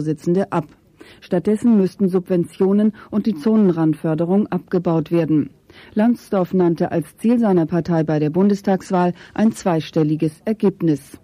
[0.00, 0.64] Vorsitzende ab.
[1.20, 5.50] Stattdessen müssten Subventionen und die Zonenrandförderung abgebaut werden.
[5.92, 11.18] Lambsdorff nannte als Ziel seiner Partei bei der Bundestagswahl ein zweistelliges Ergebnis.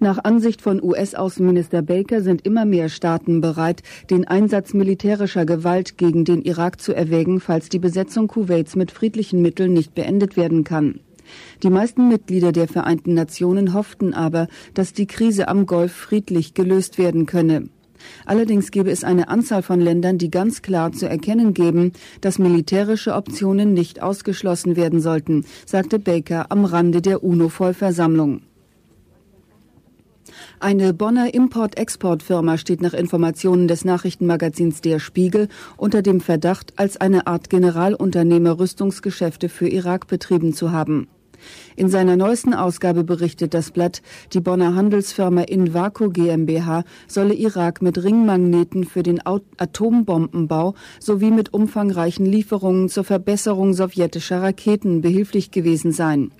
[0.00, 6.24] Nach Ansicht von US-Außenminister Baker sind immer mehr Staaten bereit, den Einsatz militärischer Gewalt gegen
[6.24, 11.00] den Irak zu erwägen, falls die Besetzung Kuwaits mit friedlichen Mitteln nicht beendet werden kann.
[11.62, 16.98] Die meisten Mitglieder der Vereinten Nationen hofften aber, dass die Krise am Golf friedlich gelöst
[16.98, 17.68] werden könne.
[18.26, 23.14] Allerdings gebe es eine Anzahl von Ländern, die ganz klar zu erkennen geben, dass militärische
[23.14, 28.42] Optionen nicht ausgeschlossen werden sollten, sagte Baker am Rande der UNO-Vollversammlung.
[30.62, 37.26] Eine Bonner Import-Export-Firma steht nach Informationen des Nachrichtenmagazins Der Spiegel unter dem Verdacht, als eine
[37.26, 41.08] Art Generalunternehmer Rüstungsgeschäfte für Irak betrieben zu haben.
[41.74, 48.00] In seiner neuesten Ausgabe berichtet das Blatt, die Bonner Handelsfirma Invaco GmbH solle Irak mit
[48.00, 56.30] Ringmagneten für den Atombombenbau sowie mit umfangreichen Lieferungen zur Verbesserung sowjetischer Raketen behilflich gewesen sein.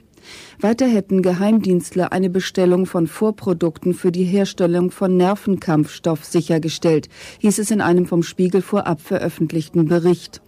[0.61, 7.09] Weiter hätten Geheimdienstler eine Bestellung von Vorprodukten für die Herstellung von Nervenkampfstoff sichergestellt,
[7.41, 10.41] hieß es in einem vom Spiegel vorab veröffentlichten Bericht.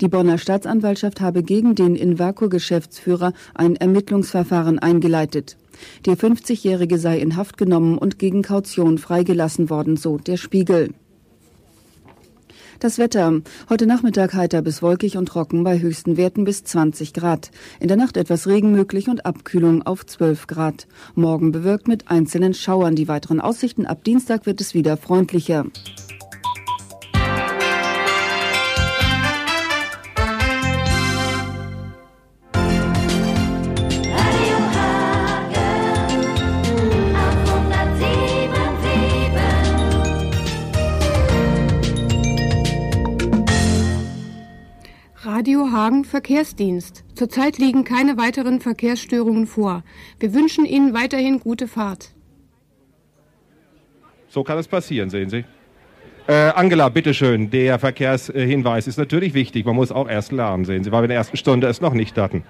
[0.00, 5.56] Die Bonner Staatsanwaltschaft habe gegen den Invaco-Geschäftsführer ein Ermittlungsverfahren eingeleitet.
[6.06, 10.94] Der 50-Jährige sei in Haft genommen und gegen Kaution freigelassen worden, so der Spiegel.
[12.78, 13.40] Das Wetter.
[13.70, 17.50] Heute Nachmittag heiter bis wolkig und trocken bei höchsten Werten bis 20 Grad.
[17.80, 20.86] In der Nacht etwas Regen möglich und Abkühlung auf 12 Grad.
[21.14, 22.94] Morgen bewirkt mit einzelnen Schauern.
[22.94, 25.64] Die weiteren Aussichten ab Dienstag wird es wieder freundlicher.
[45.76, 47.04] Radio Hagen Verkehrsdienst.
[47.14, 49.84] Zurzeit liegen keine weiteren Verkehrsstörungen vor.
[50.18, 52.14] Wir wünschen Ihnen weiterhin gute Fahrt.
[54.28, 55.44] So kann es passieren, sehen Sie.
[56.28, 59.66] Äh, Angela, bitteschön, der Verkehrshinweis ist natürlich wichtig.
[59.66, 61.92] Man muss auch erst lernen, sehen Sie, weil wir in der ersten Stunde es noch
[61.92, 62.42] nicht hatten.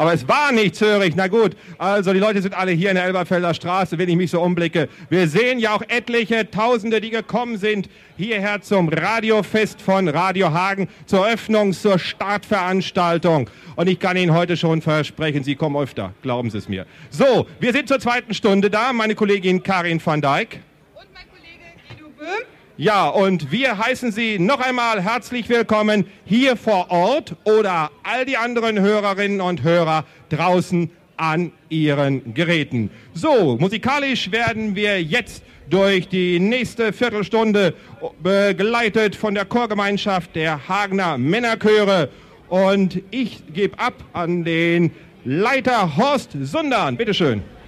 [0.00, 1.06] Aber es war nichts, höre.
[1.14, 4.30] Na gut, also die Leute sind alle hier in der Elberfelder Straße, wenn ich mich
[4.30, 4.88] so umblicke.
[5.10, 10.88] Wir sehen ja auch etliche Tausende, die gekommen sind hierher zum Radiofest von Radio Hagen,
[11.04, 13.50] zur Öffnung, zur Startveranstaltung.
[13.76, 16.86] Und ich kann Ihnen heute schon versprechen, Sie kommen öfter, glauben Sie es mir.
[17.10, 18.94] So, wir sind zur zweiten Stunde da.
[18.94, 20.60] Meine Kollegin Karin van Dijk.
[20.94, 22.46] Und mein Kollege Guido Böhm.
[22.80, 28.38] Ja, und wir heißen Sie noch einmal herzlich willkommen hier vor Ort oder all die
[28.38, 32.90] anderen Hörerinnen und Hörer draußen an Ihren Geräten.
[33.12, 37.74] So, musikalisch werden wir jetzt durch die nächste Viertelstunde
[38.22, 42.08] begleitet von der Chorgemeinschaft der Hagener Männerchöre.
[42.48, 44.90] Und ich gebe ab an den
[45.26, 46.96] Leiter Horst Sundern.
[46.96, 47.42] Bitteschön.
[47.42, 47.59] schön.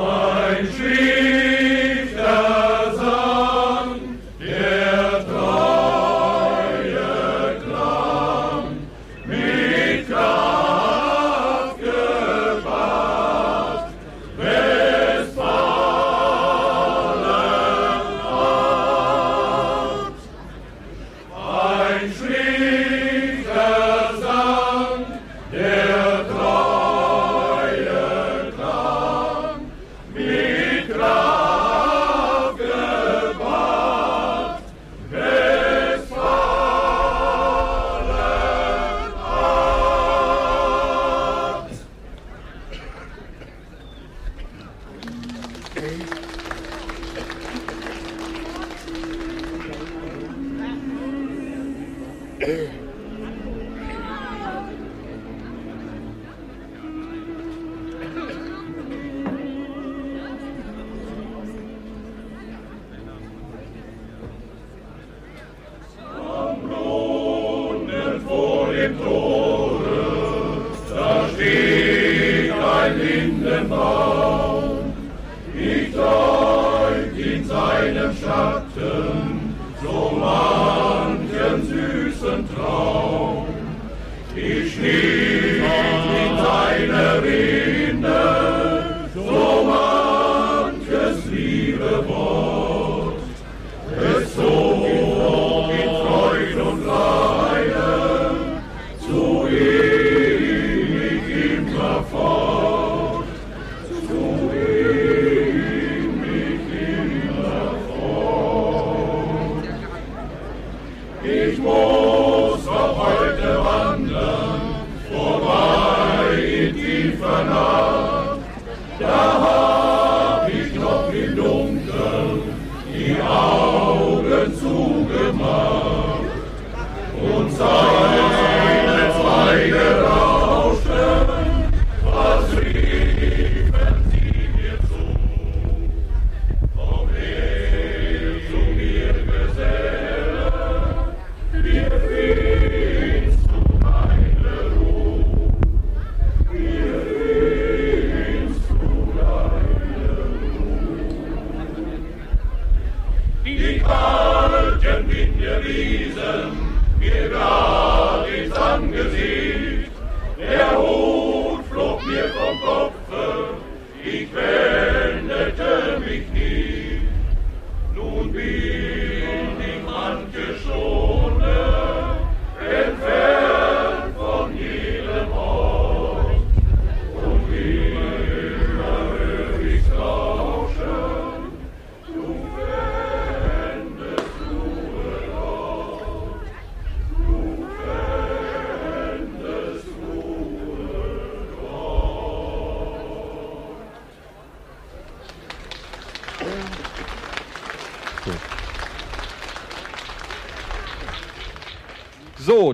[0.00, 1.47] Ein Schrift,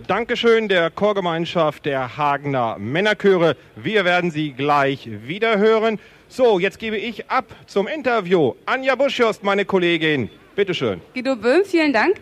[0.06, 3.56] Dankeschön der Chorgemeinschaft der Hagener Männerchöre.
[3.74, 5.98] Wir werden Sie gleich wieder hören.
[6.28, 8.52] So, jetzt gebe ich ab zum Interview.
[8.66, 10.28] Anja Buschjost, meine Kollegin.
[10.56, 11.00] Bitteschön.
[11.14, 12.16] Guido Böhm, vielen Dank.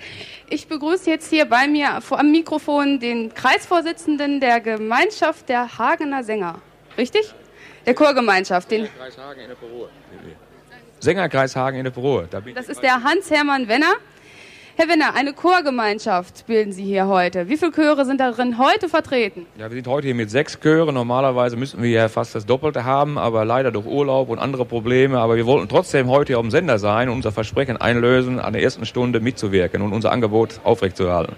[0.49, 6.23] Ich begrüße jetzt hier bei mir vor am Mikrofon den Kreisvorsitzenden der Gemeinschaft der Hagener
[6.23, 6.61] Sänger.
[6.97, 7.35] Richtig?
[7.85, 8.71] Der Chorgemeinschaft.
[8.71, 9.89] Den Sängerkreis Hagen in der Büro.
[11.01, 12.23] Sängerkreis Hagen in der Büro.
[12.31, 13.95] Da das ist der Hans-Hermann Wenner.
[14.75, 17.51] Herr Wenner, eine Chorgemeinschaft bilden Sie hier heute.
[17.51, 19.45] Wie viele Chöre sind darin heute vertreten?
[19.59, 20.95] Ja, wir sind heute hier mit sechs Chören.
[20.95, 25.19] Normalerweise müssten wir ja fast das Doppelte haben, aber leider durch Urlaub und andere Probleme.
[25.19, 28.63] Aber wir wollten trotzdem heute auf dem Sender sein und unser Versprechen einlösen, an der
[28.63, 31.37] ersten Stunde mitzuwirken und unser Angebot aufrechtzuerhalten.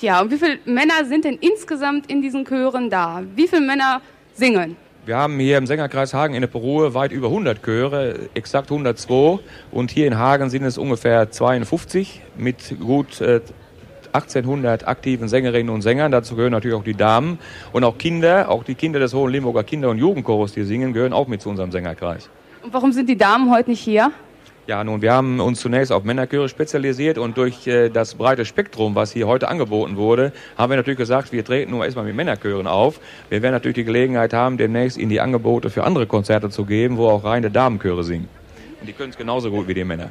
[0.00, 3.24] Ja, und wie viele Männer sind denn insgesamt in diesen Chören da?
[3.34, 4.00] Wie viele Männer
[4.34, 4.76] singen?
[5.08, 9.38] Wir haben hier im Sängerkreis Hagen in der Peruhe weit über 100 Chöre, exakt 102.
[9.70, 13.40] Und hier in Hagen sind es ungefähr 52 mit gut äh,
[14.12, 16.12] 1800 aktiven Sängerinnen und Sängern.
[16.12, 17.38] Dazu gehören natürlich auch die Damen
[17.72, 18.50] und auch Kinder.
[18.50, 21.48] Auch die Kinder des Hohen Limburger Kinder- und Jugendchores, die singen, gehören auch mit zu
[21.48, 22.28] unserem Sängerkreis.
[22.62, 24.12] Und warum sind die Damen heute nicht hier?
[24.68, 28.94] Ja, nun, wir haben uns zunächst auf Männerchöre spezialisiert und durch äh, das breite Spektrum,
[28.94, 32.66] was hier heute angeboten wurde, haben wir natürlich gesagt, wir treten nur erstmal mit Männerchören
[32.66, 33.00] auf.
[33.30, 36.98] Wir werden natürlich die Gelegenheit haben, demnächst Ihnen die Angebote für andere Konzerte zu geben,
[36.98, 38.28] wo auch reine Damenchöre singen.
[38.78, 40.10] Und die können es genauso gut wie die Männer.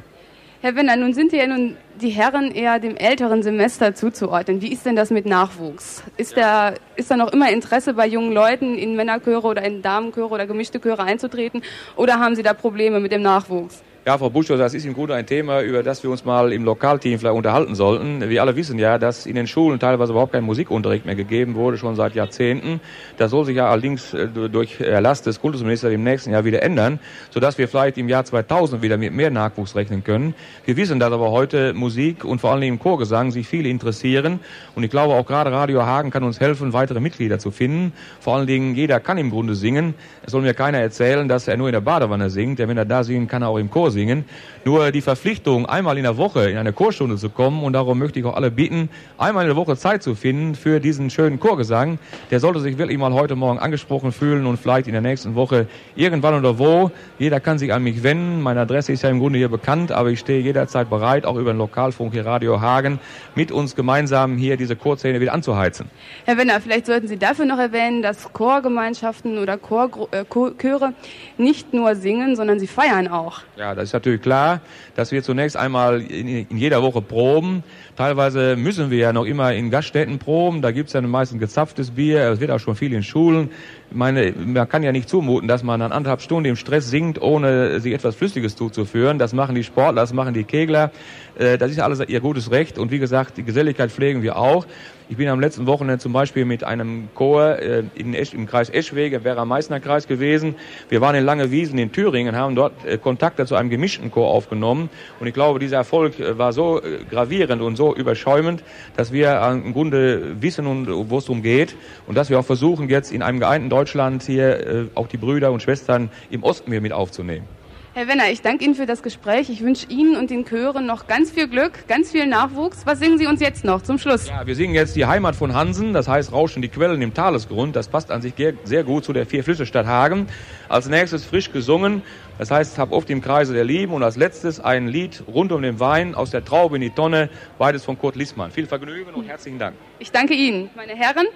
[0.60, 4.60] Herr Wenner, nun sind ja nun die Herren eher dem älteren Semester zuzuordnen.
[4.60, 6.02] Wie ist denn das mit Nachwuchs?
[6.16, 10.30] Ist, der, ist da noch immer Interesse bei jungen Leuten in Männerchöre oder in Damenchöre
[10.30, 11.62] oder gemischte Chöre einzutreten?
[11.94, 13.84] Oder haben Sie da Probleme mit dem Nachwuchs?
[14.08, 16.64] Ja, Frau Buschos, das ist im Grunde ein Thema, über das wir uns mal im
[16.64, 18.26] Lokalteam vielleicht unterhalten sollten.
[18.26, 21.76] Wir alle wissen ja, dass in den Schulen teilweise überhaupt kein Musikunterricht mehr gegeben wurde,
[21.76, 22.80] schon seit Jahrzehnten.
[23.18, 27.00] Das soll sich ja allerdings äh, durch Erlass des Kultusministers im nächsten Jahr wieder ändern,
[27.28, 30.34] sodass wir vielleicht im Jahr 2000 wieder mit mehr Nachwuchs rechnen können.
[30.64, 34.40] Wir wissen, dass aber heute Musik und vor allem im Chorgesang sich viele interessieren.
[34.74, 37.92] Und ich glaube, auch gerade Radio Hagen kann uns helfen, weitere Mitglieder zu finden.
[38.20, 39.92] Vor allen Dingen, jeder kann im Grunde singen.
[40.24, 42.58] Es soll mir keiner erzählen, dass er nur in der Badewanne singt.
[42.58, 44.24] Denn wenn er da singt, kann er auch im Chor singen singen.
[44.64, 48.20] Nur die Verpflichtung, einmal in der Woche in eine Chorstunde zu kommen, und darum möchte
[48.20, 51.98] ich auch alle bitten, einmal in der Woche Zeit zu finden für diesen schönen Chorgesang,
[52.30, 55.66] der sollte sich wirklich mal heute Morgen angesprochen fühlen und vielleicht in der nächsten Woche
[55.96, 56.90] irgendwann oder wo.
[57.18, 58.40] Jeder kann sich an mich wenden.
[58.40, 61.52] Meine Adresse ist ja im Grunde hier bekannt, aber ich stehe jederzeit bereit, auch über
[61.52, 63.00] den Lokalfunk hier Radio Hagen,
[63.34, 65.86] mit uns gemeinsam hier diese Chorszene wieder anzuheizen.
[66.24, 70.24] Herr Wenner, vielleicht sollten Sie dafür noch erwähnen, dass Chorgemeinschaften oder Chor, äh,
[70.58, 70.92] Chöre
[71.38, 73.40] nicht nur singen, sondern sie feiern auch.
[73.56, 74.60] Ja, das ist natürlich klar,
[74.94, 77.62] dass wir zunächst einmal in, in jeder Woche proben.
[77.96, 80.62] Teilweise müssen wir ja noch immer in Gaststätten proben.
[80.62, 82.30] Da gibt's ja meistens gezapftes Bier.
[82.30, 83.50] Es wird auch schon viel in Schulen.
[83.90, 87.80] Meine, man kann ja nicht zumuten, dass man an anderthalb Stunden im Stress singt, ohne
[87.80, 89.18] sich etwas Flüssiges zuzuführen.
[89.18, 90.90] Das machen die Sportler, das machen die Kegler.
[91.38, 92.78] Äh, das ist alles ihr gutes Recht.
[92.78, 94.66] Und wie gesagt, die Geselligkeit pflegen wir auch.
[95.10, 98.68] Ich bin am letzten Wochenende zum Beispiel mit einem Chor äh, in Esch, im Kreis
[98.68, 100.54] Eschwege, Werra-Meißner-Kreis gewesen.
[100.90, 104.90] Wir waren in Langewiesen in Thüringen, haben dort äh, Kontakte zu einem gemischten Chor aufgenommen.
[105.18, 108.62] Und ich glaube, dieser Erfolg war so gravierend und so überschäumend,
[108.96, 111.74] dass wir im Grunde wissen, wo es darum geht.
[112.06, 115.52] Und dass wir auch versuchen, jetzt in einem geeinten Deutschland hier äh, auch die Brüder
[115.52, 117.46] und Schwestern im Osten hier mit aufzunehmen.
[117.94, 119.50] Herr Wenner, ich danke Ihnen für das Gespräch.
[119.50, 122.86] Ich wünsche Ihnen und den Chören noch ganz viel Glück, ganz viel Nachwuchs.
[122.86, 124.28] Was singen Sie uns jetzt noch zum Schluss?
[124.28, 127.76] Ja, wir singen jetzt die Heimat von Hansen, das heißt Rauschen die Quellen im Talesgrund.
[127.76, 130.26] Das passt an sich sehr gut zu der Vierflüsse-Stadt Hagen.
[130.68, 132.02] Als nächstes frisch gesungen,
[132.36, 133.92] das heißt Hab oft im Kreise der Lieben.
[133.92, 137.30] Und als letztes ein Lied rund um den Wein aus der Traube in die Tonne,
[137.58, 138.50] beides von Kurt Lissmann.
[138.50, 139.76] Viel Vergnügen und herzlichen Dank.
[140.00, 141.26] Ich danke Ihnen, meine Herren.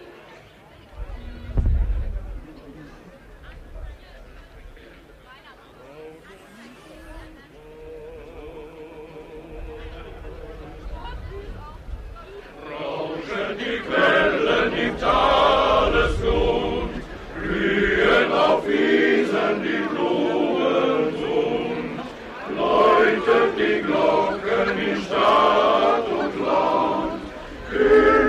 [13.92, 16.94] Wellen im Talesgrund,
[17.40, 28.22] blühen auf Wiesen die Blumen und läutet die Glocken in Stadt und Land.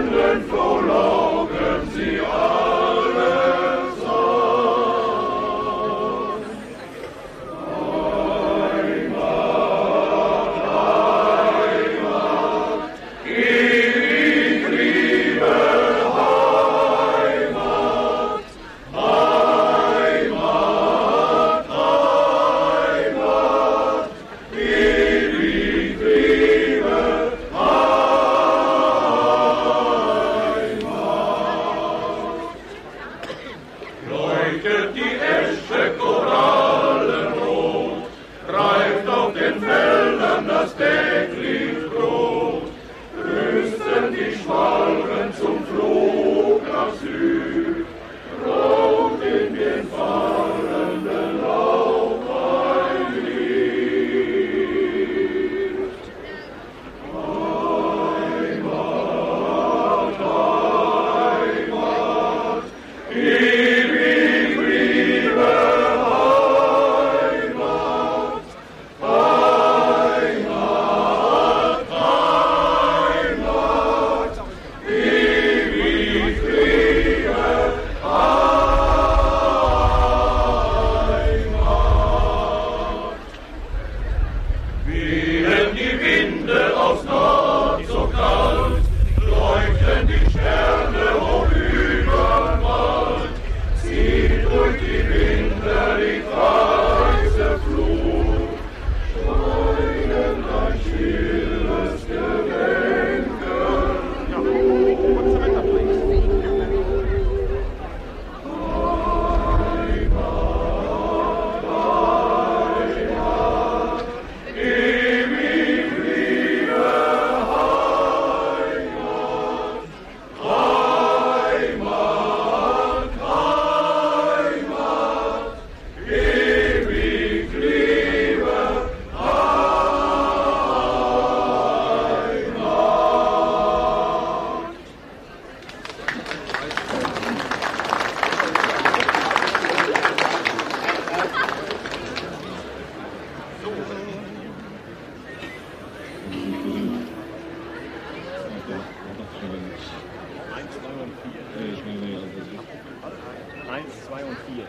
[153.74, 154.68] 1, 2 und 4.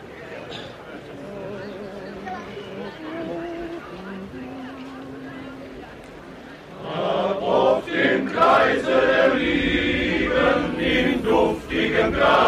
[6.91, 12.44] Ab auf dem Kreise der Lieben, im duftigen Gras.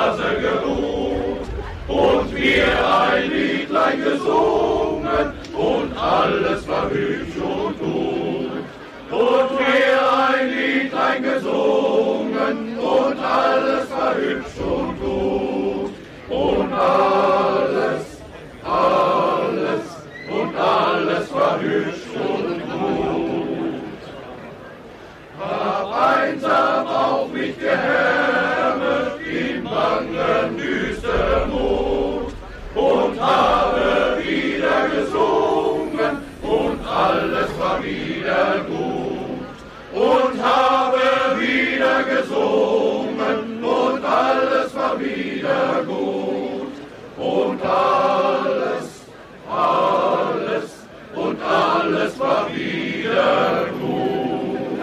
[47.68, 49.06] Alles,
[49.50, 50.70] alles
[51.16, 54.80] und alles war wieder gut.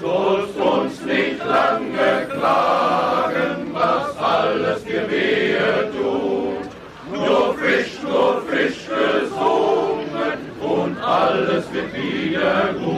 [0.00, 6.70] Sollst uns nicht lange klagen, was alles gewehe tut.
[7.12, 12.89] Nur frisch, nur frisch gesungen und alles wird wieder gut.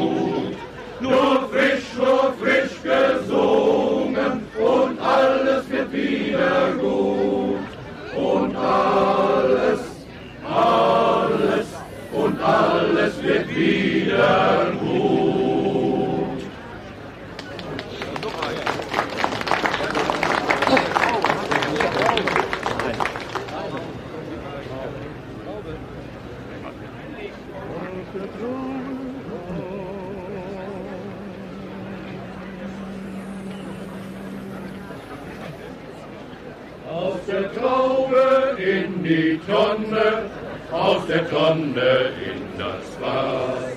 [37.26, 40.30] Der Traube in die Tonne,
[40.70, 43.72] aus der Tonne in das Fass.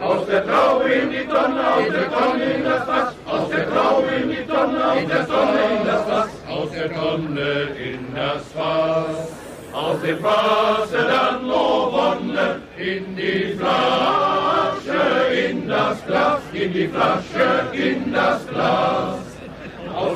[0.00, 3.14] Aus der Traube in die Tonne, aus der Tonne in das Fass.
[3.26, 6.28] Aus der Traube in die Tonne, aus der Tonne in das Fass.
[6.48, 7.50] Aus der Tonne
[7.82, 9.32] in das Fass.
[9.72, 17.72] Aus dem Fasse dann nur Wonne in die Flasche, in das Glas, in die Flasche,
[17.72, 19.23] in das Glas.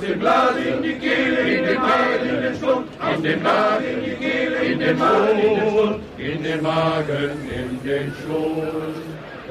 [0.09, 4.03] Dem Glas in die Kehle, in den Magen, in den Schlund, aus dem Glas in
[4.03, 8.97] die Kehle, in den Magen, in den Schlund, in den Magen, in den Schlund.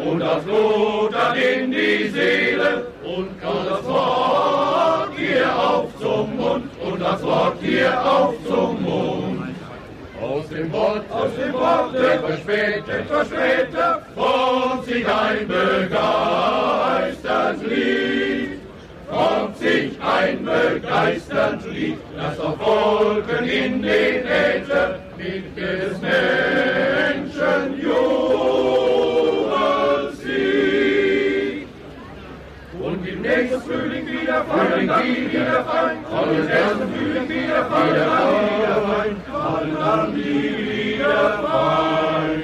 [0.04, 7.02] Und das Blut dann in die Seele und das Wort hier auf zum Mund und
[7.02, 9.56] das Wort hier auf zum Mund.
[10.20, 16.02] Aus dem Wort, aus dem Wort, etwas später, etwas später, formt sich ein begeistertes
[17.62, 18.17] Lied.
[19.10, 27.98] Formt sich ein begeistertes Lied, das auf Wolken in den Äther mit des Menschen Jubel
[30.22, 31.68] zieht.
[32.82, 37.96] Und im nächsten Frühling wieder fallen, dann wieder fallen, und im ersten Frühling wieder fallen,
[37.96, 42.44] dann wieder fallen, fallen dann wieder fallen.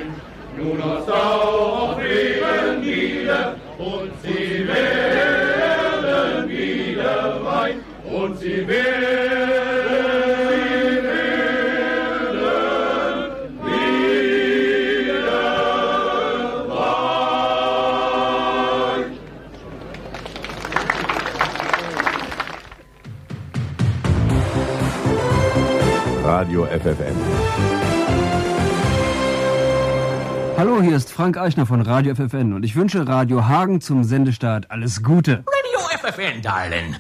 [0.55, 5.33] Nun aus Dauer Regen wieder, und sie werden
[8.24, 9.50] und sie werden,
[10.50, 12.24] sie werden
[13.66, 15.20] wieder
[16.70, 17.03] wein.
[26.24, 27.16] Radio FFN.
[30.57, 34.72] Hallo, hier ist Frank Eichner von Radio FFN und ich wünsche Radio Hagen zum Sendestart
[34.72, 35.44] alles Gute.
[36.03, 36.96] FFN, darling.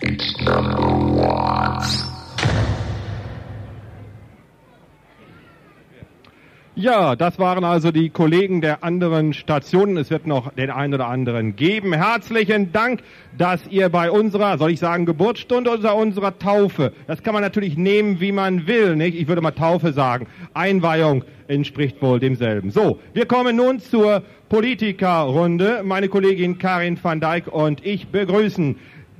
[6.75, 9.97] Ja, das waren also die Kollegen der anderen Stationen.
[9.97, 11.93] Es wird noch den einen oder anderen geben.
[11.93, 13.01] Herzlichen Dank,
[13.37, 17.77] dass ihr bei unserer, soll ich sagen, Geburtsstunde oder unserer Taufe, das kann man natürlich
[17.77, 19.15] nehmen, wie man will, nicht?
[19.19, 20.27] Ich würde mal Taufe sagen.
[20.53, 22.71] Einweihung entspricht wohl demselben.
[22.71, 25.81] So, wir kommen nun zur Politikerrunde.
[25.83, 28.77] Meine Kollegin Karin van Dijk und ich begrüßen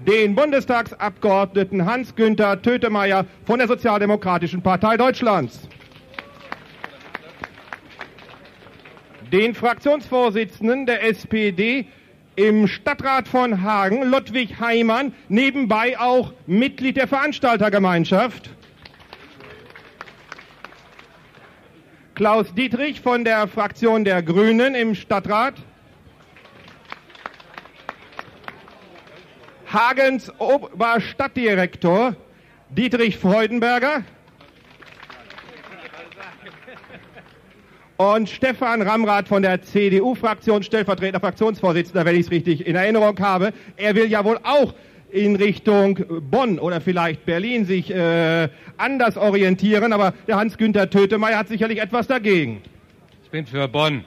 [0.07, 5.67] den Bundestagsabgeordneten Hans-Günther Tötemeyer von der Sozialdemokratischen Partei Deutschlands.
[9.33, 11.87] den Fraktionsvorsitzenden der SPD
[12.35, 18.51] im Stadtrat von Hagen, Ludwig Heimann, nebenbei auch Mitglied der Veranstaltergemeinschaft.
[22.13, 25.55] Klaus Dietrich von der Fraktion der Grünen im Stadtrat.
[29.73, 32.15] Hagens Oberstadtdirektor
[32.69, 34.03] Dietrich Freudenberger
[37.97, 43.51] und Stefan Ramrath von der CDU-Fraktion, stellvertretender Fraktionsvorsitzender, wenn ich es richtig in Erinnerung habe.
[43.75, 44.75] Er will ja wohl auch
[45.09, 51.47] in Richtung Bonn oder vielleicht Berlin sich äh, anders orientieren, aber der Hans-Günther Tötemeyer hat
[51.47, 52.61] sicherlich etwas dagegen.
[53.23, 54.05] Ich bin für Bonn.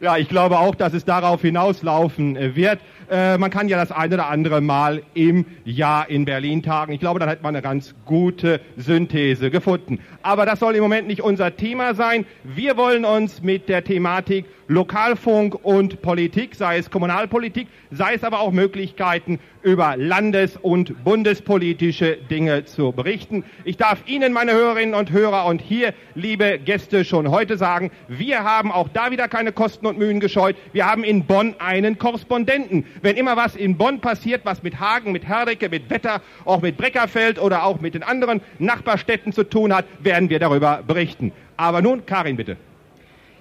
[0.00, 2.80] Ja, ich glaube auch, dass es darauf hinauslaufen äh, wird.
[3.10, 6.92] Äh, man kann ja das eine oder andere Mal im Jahr in Berlin tagen.
[6.92, 10.00] Ich glaube, dann hat man eine ganz gute Synthese gefunden.
[10.22, 12.26] Aber das soll im Moment nicht unser Thema sein.
[12.44, 18.40] Wir wollen uns mit der Thematik Lokalfunk und Politik, sei es Kommunalpolitik, sei es aber
[18.40, 23.44] auch Möglichkeiten über landes- und bundespolitische Dinge zu berichten.
[23.64, 28.42] Ich darf Ihnen, meine Hörerinnen und Hörer und hier, liebe Gäste, schon heute sagen, wir
[28.42, 30.56] haben auch da wieder keine Kosten und Mühen gescheut.
[30.72, 32.84] Wir haben in Bonn einen Korrespondenten.
[33.02, 36.76] Wenn immer was in Bonn passiert, was mit Hagen, mit Herdecke, mit Wetter, auch mit
[36.76, 41.32] Breckerfeld oder auch mit den anderen Nachbarstädten zu tun hat, werden wir darüber berichten.
[41.56, 42.56] Aber nun, Karin, bitte.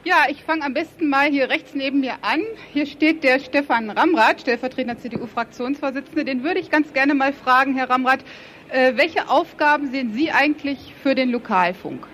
[0.08, 2.42] Ja, ich fange am besten mal hier rechts neben mir an.
[2.74, 6.24] Hier steht der Stefan Ramrath, stellvertretender CDU-Fraktionsvorsitzende.
[6.24, 8.24] Den würde ich ganz gerne mal fragen, Herr Ramrath,
[8.70, 12.06] äh, welche Aufgaben sehen Sie eigentlich für den Lokalfunk?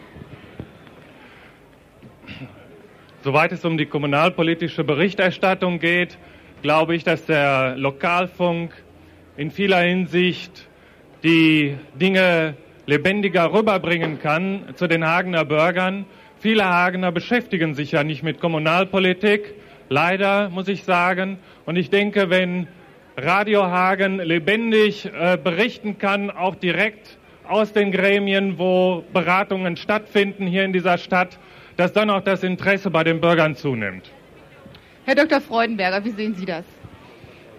[3.25, 6.17] Soweit es um die kommunalpolitische Berichterstattung geht,
[6.62, 8.71] glaube ich, dass der Lokalfunk
[9.36, 10.69] in vieler Hinsicht
[11.23, 16.06] die Dinge lebendiger rüberbringen kann zu den Hagener Bürgern.
[16.41, 19.54] Viele Hagener beschäftigen sich ja nicht mit Kommunalpolitik,
[19.89, 21.38] leider muss ich sagen.
[21.67, 22.67] Und ich denke, wenn
[23.15, 30.65] Radio Hagen lebendig äh, berichten kann, auch direkt aus den Gremien, wo Beratungen stattfinden hier
[30.65, 31.38] in dieser Stadt,
[31.77, 34.10] dass dann auch das Interesse bei den Bürgern zunimmt.
[35.06, 35.41] Herr Dr.
[35.41, 36.65] Freudenberger, wie sehen Sie das?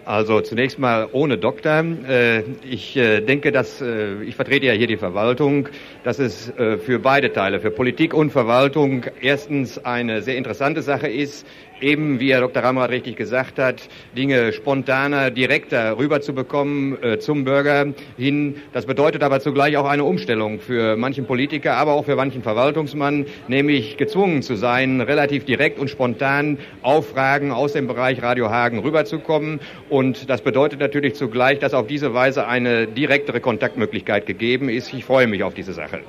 [0.05, 1.85] Also zunächst mal ohne Doktor.
[2.09, 5.69] Äh, ich äh, denke, dass äh, ich vertrete ja hier die Verwaltung,
[6.03, 6.53] dass es
[6.85, 11.47] für beide Teile, für Politik und Verwaltung, erstens eine sehr interessante Sache ist,
[11.83, 12.63] eben, wie Herr Dr.
[12.63, 18.57] Ramrath richtig gesagt hat, Dinge spontaner, direkter rüberzubekommen äh, zum Bürger hin.
[18.73, 23.27] Das bedeutet aber zugleich auch eine Umstellung für manchen Politiker, aber auch für manchen Verwaltungsmann,
[23.49, 28.79] nämlich gezwungen zu sein, relativ direkt und spontan auf Fragen aus dem Bereich Radio Hagen
[28.79, 29.61] rüberzukommen.
[29.89, 34.93] Und das bedeutet natürlich zugleich, dass auf diese Weise eine direktere Kontaktmöglichkeit gegeben ist.
[34.95, 36.01] Ich freue mich auf diese Sache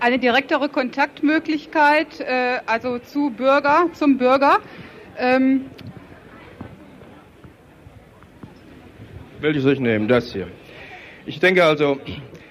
[0.00, 4.58] eine direktere Kontaktmöglichkeit, äh, also zu Bürger, zum Bürger.
[5.18, 5.66] Ähm,
[9.40, 10.08] Welches soll ich nehmen?
[10.08, 10.48] Das hier.
[11.24, 11.98] Ich denke also,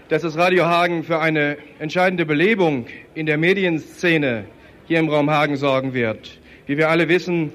[0.10, 4.46] dass das Radio Hagen für eine entscheidende Belebung in der Medienszene
[4.88, 6.40] hier im Raum Hagen sorgen wird.
[6.68, 7.52] Wie wir alle wissen,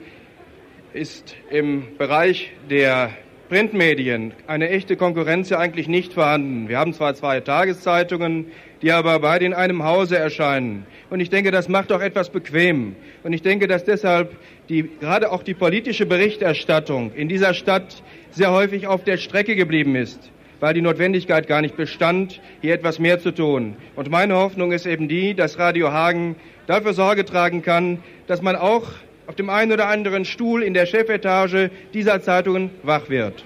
[0.93, 3.11] ist im Bereich der
[3.49, 6.69] Printmedien eine echte Konkurrenz ja eigentlich nicht vorhanden.
[6.69, 8.47] Wir haben zwar zwei Tageszeitungen,
[8.83, 10.87] die aber beide in einem Hause erscheinen.
[11.11, 12.97] Und ich denke, das macht auch etwas bequem.
[13.23, 14.37] Und ich denke, dass deshalb
[14.69, 19.97] die, gerade auch die politische Berichterstattung in dieser Stadt sehr häufig auf der Strecke geblieben
[19.97, 23.77] ist, weil die Notwendigkeit gar nicht bestand, hier etwas mehr zu tun.
[23.97, 28.57] Und meine Hoffnung ist eben die, dass Radio Hagen dafür Sorge tragen kann, dass man
[28.57, 28.89] auch
[29.27, 33.45] auf dem einen oder anderen Stuhl in der Chefetage dieser Zeitungen wach wird.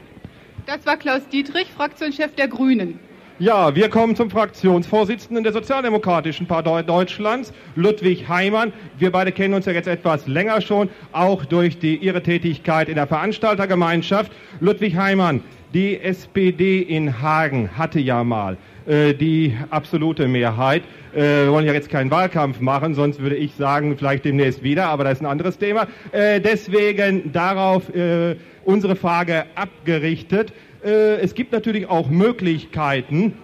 [0.67, 2.99] Das war Klaus Dietrich, Fraktionschef der Grünen.
[3.41, 8.73] Ja, wir kommen zum Fraktionsvorsitzenden der Sozialdemokratischen Partei Deutschlands, Ludwig Heimann.
[8.97, 12.95] Wir beide kennen uns ja jetzt etwas länger schon, auch durch die, Ihre Tätigkeit in
[12.95, 14.31] der Veranstaltergemeinschaft.
[14.61, 15.41] Ludwig Heimann,
[15.75, 20.85] die SPD in Hagen hatte ja mal äh, die absolute Mehrheit.
[21.13, 24.87] Äh, wir wollen ja jetzt keinen Wahlkampf machen, sonst würde ich sagen, vielleicht demnächst wieder,
[24.87, 25.89] aber das ist ein anderes Thema.
[26.13, 30.53] Äh, deswegen darauf äh, unsere Frage abgerichtet.
[30.85, 33.35] Äh, es gibt natürlich auch Möglichkeiten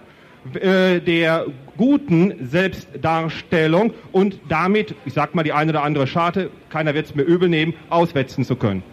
[0.53, 6.93] äh, der guten Selbstdarstellung und damit, ich sag mal die eine oder andere Scharte, keiner
[6.93, 8.83] wird es mir übel nehmen, auswetzen zu können.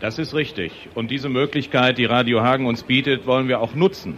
[0.00, 0.88] Das ist richtig.
[0.94, 4.14] Und diese Möglichkeit, die Radio Hagen uns bietet, wollen wir auch nutzen.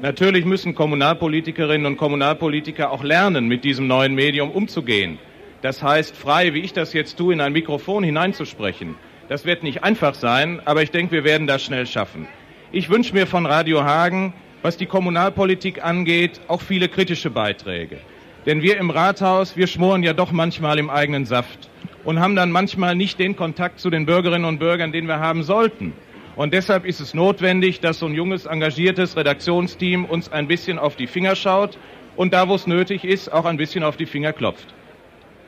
[0.00, 5.18] Natürlich müssen Kommunalpolitikerinnen und Kommunalpolitiker auch lernen, mit diesem neuen Medium umzugehen.
[5.60, 8.94] Das heißt, frei, wie ich das jetzt tue, in ein Mikrofon hineinzusprechen.
[9.28, 12.26] Das wird nicht einfach sein, aber ich denke, wir werden das schnell schaffen.
[12.72, 17.98] Ich wünsche mir von Radio Hagen, was die Kommunalpolitik angeht, auch viele kritische Beiträge.
[18.46, 21.68] Denn wir im Rathaus, wir schmoren ja doch manchmal im eigenen Saft
[22.04, 25.42] und haben dann manchmal nicht den Kontakt zu den Bürgerinnen und Bürgern, den wir haben
[25.42, 25.94] sollten.
[26.36, 30.94] Und deshalb ist es notwendig, dass so ein junges, engagiertes Redaktionsteam uns ein bisschen auf
[30.94, 31.76] die Finger schaut
[32.14, 34.68] und da, wo es nötig ist, auch ein bisschen auf die Finger klopft.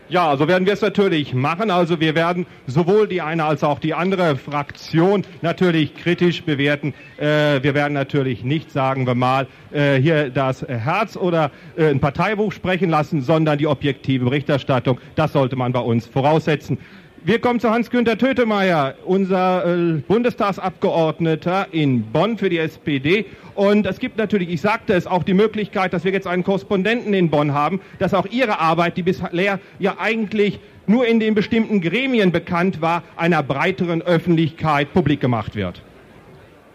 [0.09, 1.71] Ja, so werden wir es natürlich machen.
[1.71, 6.93] Also wir werden sowohl die eine als auch die andere Fraktion natürlich kritisch bewerten.
[7.17, 12.01] Äh, wir werden natürlich nicht, sagen wir mal, äh, hier das Herz oder äh, ein
[12.01, 14.99] Parteibuch sprechen lassen, sondern die objektive Berichterstattung.
[15.15, 16.79] Das sollte man bei uns voraussetzen.
[17.25, 23.27] Wir kommen zu Hans-Günther Tötemeyer, unser äh, Bundestagsabgeordneter in Bonn für die SPD.
[23.55, 27.15] Und es gibt natürlich, ich sagte es, auch die Möglichkeit, dass wir jetzt einen Korrespondenten
[27.15, 30.59] in Bonn haben, dass auch Ihre Arbeit, die bisher ja eigentlich
[30.89, 35.81] nur in den bestimmten Gremien bekannt war, einer breiteren Öffentlichkeit publik gemacht wird.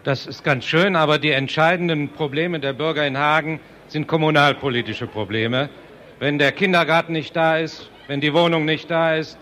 [0.04, 5.68] Das ist ganz schön, aber die entscheidenden Probleme der Bürger in Hagen sind kommunalpolitische Probleme.
[6.20, 9.36] Wenn der Kindergarten nicht da ist, wenn die Wohnung nicht da ist,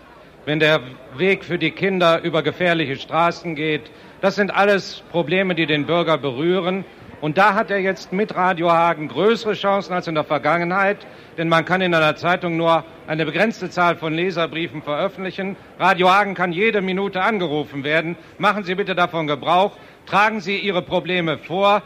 [0.47, 0.79] wenn der
[1.17, 3.91] Weg für die Kinder über gefährliche Straßen geht.
[4.21, 6.85] Das sind alles Probleme, die den Bürger berühren.
[7.19, 11.05] Und da hat er jetzt mit Radio Hagen größere Chancen als in der Vergangenheit,
[11.37, 15.57] denn man kann in einer Zeitung nur eine begrenzte Zahl von Leserbriefen veröffentlichen.
[15.79, 18.15] Radio Hagen kann jede Minute angerufen werden.
[18.37, 19.73] Machen Sie bitte davon Gebrauch.
[20.05, 21.83] Tragen Sie Ihre Probleme vor.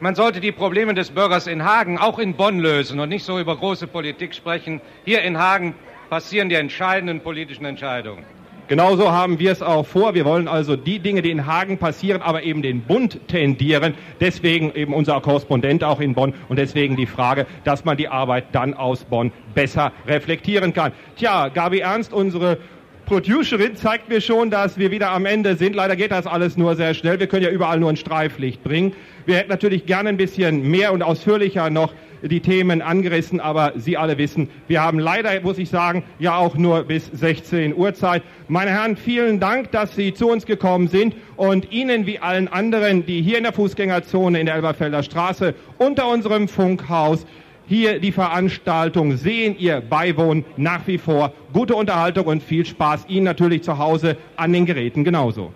[0.00, 3.38] Man sollte die Probleme des Bürgers in Hagen auch in Bonn lösen und nicht so
[3.38, 4.80] über große Politik sprechen.
[5.04, 5.76] Hier in Hagen
[6.10, 8.24] passieren die entscheidenden politischen Entscheidungen.
[8.66, 10.14] Genauso haben wir es auch vor.
[10.14, 13.92] Wir wollen also die Dinge, die in Hagen passieren, aber eben den Bund tendieren.
[14.20, 18.46] Deswegen eben unser Korrespondent auch in Bonn und deswegen die Frage, dass man die Arbeit
[18.52, 20.92] dann aus Bonn besser reflektieren kann.
[21.16, 22.56] Tja, Gabi Ernst, unsere
[23.04, 25.76] Producerin zeigt mir schon, dass wir wieder am Ende sind.
[25.76, 27.20] Leider geht das alles nur sehr schnell.
[27.20, 28.94] Wir können ja überall nur ein Streiflicht bringen.
[29.26, 31.92] Wir hätten natürlich gerne ein bisschen mehr und ausführlicher noch
[32.28, 36.56] die Themen angerissen, aber Sie alle wissen, wir haben leider, muss ich sagen, ja auch
[36.56, 38.22] nur bis 16 Uhr Zeit.
[38.48, 43.06] Meine Herren, vielen Dank, dass Sie zu uns gekommen sind und Ihnen wie allen anderen,
[43.06, 47.26] die hier in der Fußgängerzone in der Elberfelder Straße unter unserem Funkhaus
[47.66, 51.32] hier die Veranstaltung sehen, ihr beiwohnen nach wie vor.
[51.52, 55.52] Gute Unterhaltung und viel Spaß Ihnen natürlich zu Hause an den Geräten genauso.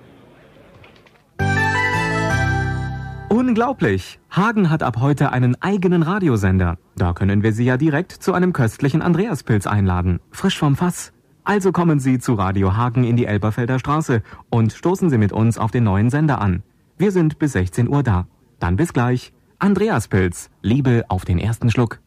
[3.38, 4.18] Unglaublich!
[4.32, 6.76] Hagen hat ab heute einen eigenen Radiosender.
[6.96, 10.18] Da können wir Sie ja direkt zu einem köstlichen Andreaspilz einladen.
[10.32, 11.12] Frisch vom Fass.
[11.44, 15.56] Also kommen Sie zu Radio Hagen in die Elberfelder Straße und stoßen Sie mit uns
[15.56, 16.64] auf den neuen Sender an.
[16.96, 18.26] Wir sind bis 16 Uhr da.
[18.58, 19.32] Dann bis gleich.
[19.60, 20.50] Andreaspilz.
[20.60, 22.00] Liebe auf den ersten Schluck.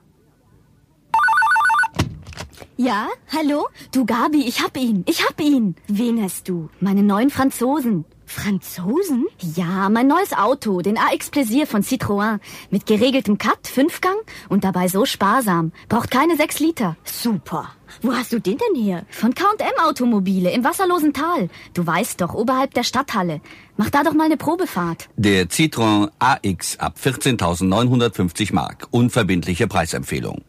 [2.76, 3.70] Ja, hallo?
[3.94, 5.06] Du Gabi, ich hab ihn.
[5.08, 5.76] Ich hab ihn.
[5.88, 6.70] Wen hast du?
[6.82, 8.04] Meine neuen Franzosen.
[8.32, 9.26] Franzosen?
[9.56, 12.40] Ja, mein neues Auto, den AX Plaisir von Citroën.
[12.70, 14.16] Mit geregeltem Cut, Fünfgang
[14.48, 15.74] und dabei so sparsam.
[15.90, 16.96] Braucht keine sechs Liter.
[17.04, 17.70] Super.
[18.02, 19.06] Wo hast du den denn her?
[19.10, 21.50] Von Count.M Automobile im wasserlosen Tal.
[21.74, 23.42] Du weißt doch, oberhalb der Stadthalle.
[23.76, 25.10] Mach da doch mal eine Probefahrt.
[25.18, 28.88] Der Citroën AX ab 14.950 Mark.
[28.92, 30.42] Unverbindliche Preisempfehlung.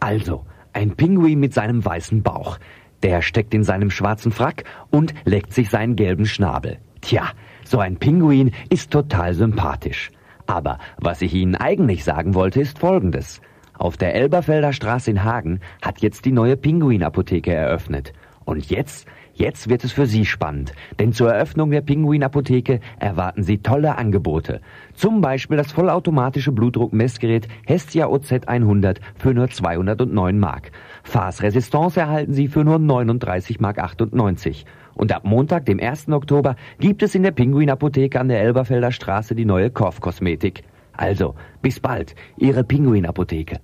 [0.00, 2.58] Also, ein Pinguin mit seinem weißen Bauch.
[3.02, 6.78] Der steckt in seinem schwarzen Frack und leckt sich seinen gelben Schnabel.
[7.02, 7.32] Tja,
[7.64, 10.10] so ein Pinguin ist total sympathisch.
[10.46, 13.40] Aber was ich Ihnen eigentlich sagen wollte, ist Folgendes.
[13.76, 18.12] Auf der Elberfelder Straße in Hagen hat jetzt die neue Pinguinapotheke eröffnet.
[18.44, 20.74] Und jetzt, jetzt wird es für Sie spannend.
[21.00, 24.60] Denn zur Eröffnung der Pinguinapotheke erwarten Sie tolle Angebote.
[24.94, 30.70] Zum Beispiel das vollautomatische Blutdruckmessgerät Hestia OZ 100 für nur 209 Mark.
[31.02, 34.66] Fasresistance erhalten Sie für nur 39 Mark 98.
[34.94, 36.08] Und ab Montag, dem 1.
[36.08, 40.62] Oktober, gibt es in der Pinguinapotheke an der Elberfelder Straße die neue Korfkosmetik.
[40.92, 43.60] Also, bis bald, Ihre Pinguinapotheke.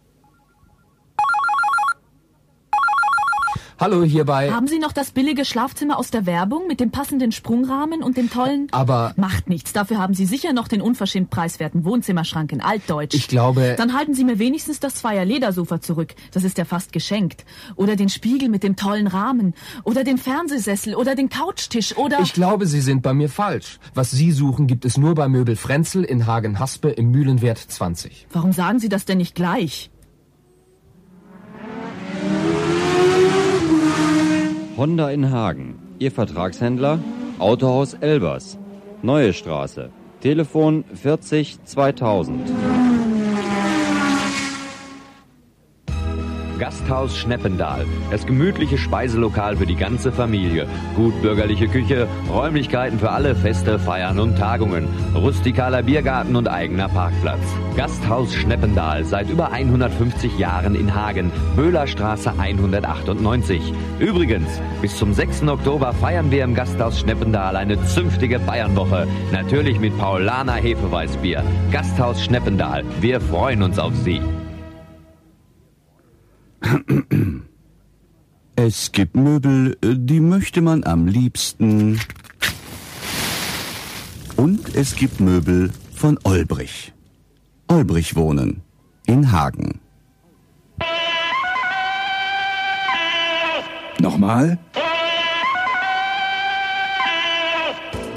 [3.80, 4.50] Hallo hierbei.
[4.50, 8.28] Haben Sie noch das billige Schlafzimmer aus der Werbung mit dem passenden Sprungrahmen und dem
[8.28, 8.66] tollen...
[8.72, 9.12] Aber...
[9.16, 13.14] Macht nichts, dafür haben Sie sicher noch den unverschämt preiswerten Wohnzimmerschrank in Altdeutsch.
[13.14, 13.76] Ich glaube...
[13.78, 17.44] Dann halten Sie mir wenigstens das Zweier Ledersofa zurück, das ist ja fast geschenkt.
[17.76, 19.54] Oder den Spiegel mit dem tollen Rahmen.
[19.84, 22.18] Oder den Fernsehsessel oder den Couchtisch oder...
[22.20, 23.78] Ich glaube, Sie sind bei mir falsch.
[23.94, 28.26] Was Sie suchen, gibt es nur bei Möbel Frenzel in Hagen-Haspe im Mühlenwert 20.
[28.32, 29.88] Warum sagen Sie das denn nicht gleich?
[34.78, 35.74] Honda in Hagen.
[35.98, 37.00] Ihr Vertragshändler?
[37.40, 38.58] Autohaus Elbers.
[39.02, 39.90] Neue Straße.
[40.20, 42.77] Telefon 40 2000.
[46.58, 47.86] Gasthaus Schneppendahl.
[48.10, 50.66] Das gemütliche Speiselokal für die ganze Familie.
[50.96, 54.88] Gut bürgerliche Küche, Räumlichkeiten für alle Feste, Feiern und Tagungen.
[55.14, 57.40] Rustikaler Biergarten und eigener Parkplatz.
[57.76, 61.30] Gasthaus Schneppendahl seit über 150 Jahren in Hagen.
[61.54, 63.72] Böhlerstraße 198.
[64.00, 65.44] Übrigens, bis zum 6.
[65.44, 69.06] Oktober feiern wir im Gasthaus Schneppendahl eine zünftige Bayernwoche.
[69.32, 71.44] Natürlich mit Paulaner Hefeweißbier.
[71.70, 72.84] Gasthaus Schneppendahl.
[73.00, 74.20] Wir freuen uns auf Sie.
[78.56, 82.00] Es gibt Möbel, äh, die möchte man am liebsten.
[84.36, 86.92] Und es gibt Möbel von Olbrich.
[87.68, 88.62] Olbrich wohnen
[89.06, 89.80] in Hagen.
[94.00, 94.58] Nochmal?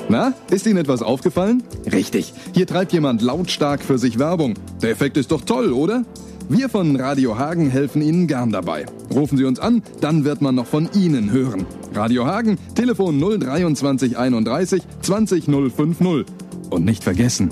[0.10, 1.64] Na, ist Ihnen etwas aufgefallen?
[1.92, 4.56] Richtig, hier treibt jemand lautstark für sich Werbung.
[4.82, 6.04] Der Effekt ist doch toll, oder?
[6.54, 8.86] Wir von Radio Hagen helfen Ihnen gern dabei.
[9.10, 11.66] Rufen Sie uns an, dann wird man noch von Ihnen hören.
[11.96, 16.26] Radio Hagen, Telefon 023 31 20 050.
[16.70, 17.52] Und nicht vergessen.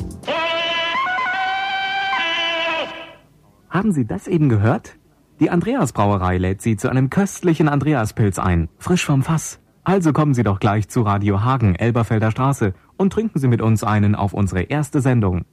[3.70, 4.98] Haben Sie das eben gehört?
[5.40, 9.62] Die Andreas Brauerei lädt Sie zu einem köstlichen Andreaspilz ein, frisch vom Fass.
[9.86, 13.82] Also kommen Sie doch gleich zu Radio Hagen, Elberfelder Straße und trinken Sie mit uns
[13.82, 15.46] einen auf unsere erste Sendung.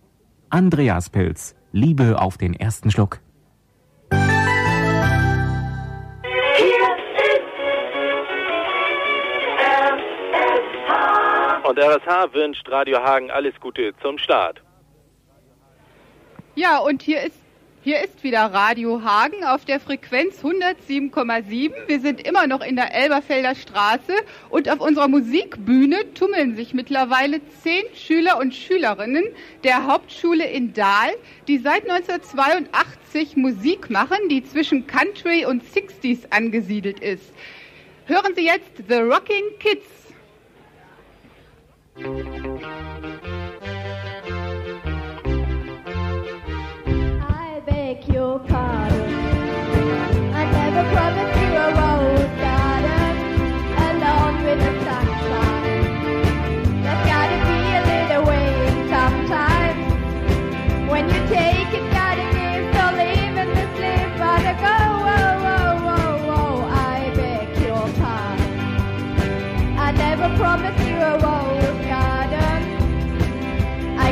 [0.51, 3.21] Andreaspilz, Liebe auf den ersten Schluck.
[11.77, 14.63] Und RSH wünscht Radio Hagen alles Gute zum Start.
[16.55, 17.39] Ja, und hier ist
[17.83, 21.73] hier ist wieder Radio Hagen auf der Frequenz 107,7.
[21.87, 24.15] Wir sind immer noch in der Elberfelder Straße
[24.49, 29.27] und auf unserer Musikbühne tummeln sich mittlerweile zehn Schüler und Schülerinnen
[29.63, 31.11] der Hauptschule in Dahl,
[31.47, 37.35] die seit 1982 Musik machen, die zwischen Country und 60s angesiedelt ist.
[38.07, 39.96] Hören Sie jetzt The Rocking Kids.
[41.99, 42.03] I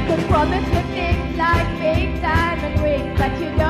[0.07, 3.64] could promise you things like big diamond rings, but you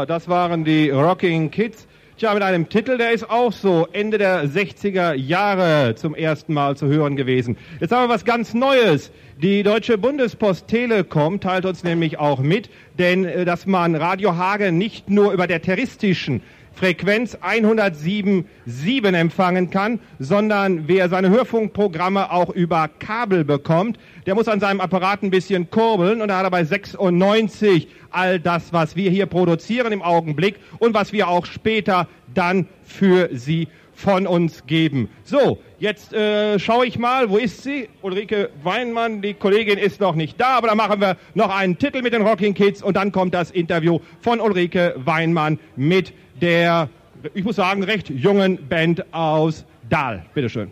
[0.00, 1.86] Ja, das waren die Rocking Kids.
[2.16, 6.74] Tja, mit einem Titel, der ist auch so Ende der 60er Jahre zum ersten Mal
[6.74, 7.58] zu hören gewesen.
[7.80, 9.12] Jetzt haben wir was ganz Neues.
[9.42, 14.78] Die Deutsche Bundespost Telekom teilt uns nämlich auch mit, denn äh, dass man Radio Hagen
[14.78, 16.40] nicht nur über der terroristischen
[16.74, 24.60] Frequenz 107.7 empfangen kann, sondern wer seine Hörfunkprogramme auch über Kabel bekommt, der muss an
[24.60, 29.10] seinem Apparat ein bisschen kurbeln und da hat er bei 96 all das, was wir
[29.10, 33.68] hier produzieren im Augenblick und was wir auch später dann für Sie
[34.00, 35.08] von uns geben.
[35.24, 37.88] So, jetzt äh, schaue ich mal, wo ist sie?
[38.00, 42.00] Ulrike Weinmann, die Kollegin ist noch nicht da, aber dann machen wir noch einen Titel
[42.00, 46.88] mit den Rocking Kids und dann kommt das Interview von Ulrike Weinmann mit der,
[47.34, 50.24] ich muss sagen, recht jungen Band aus Dahl.
[50.32, 50.70] Bitteschön.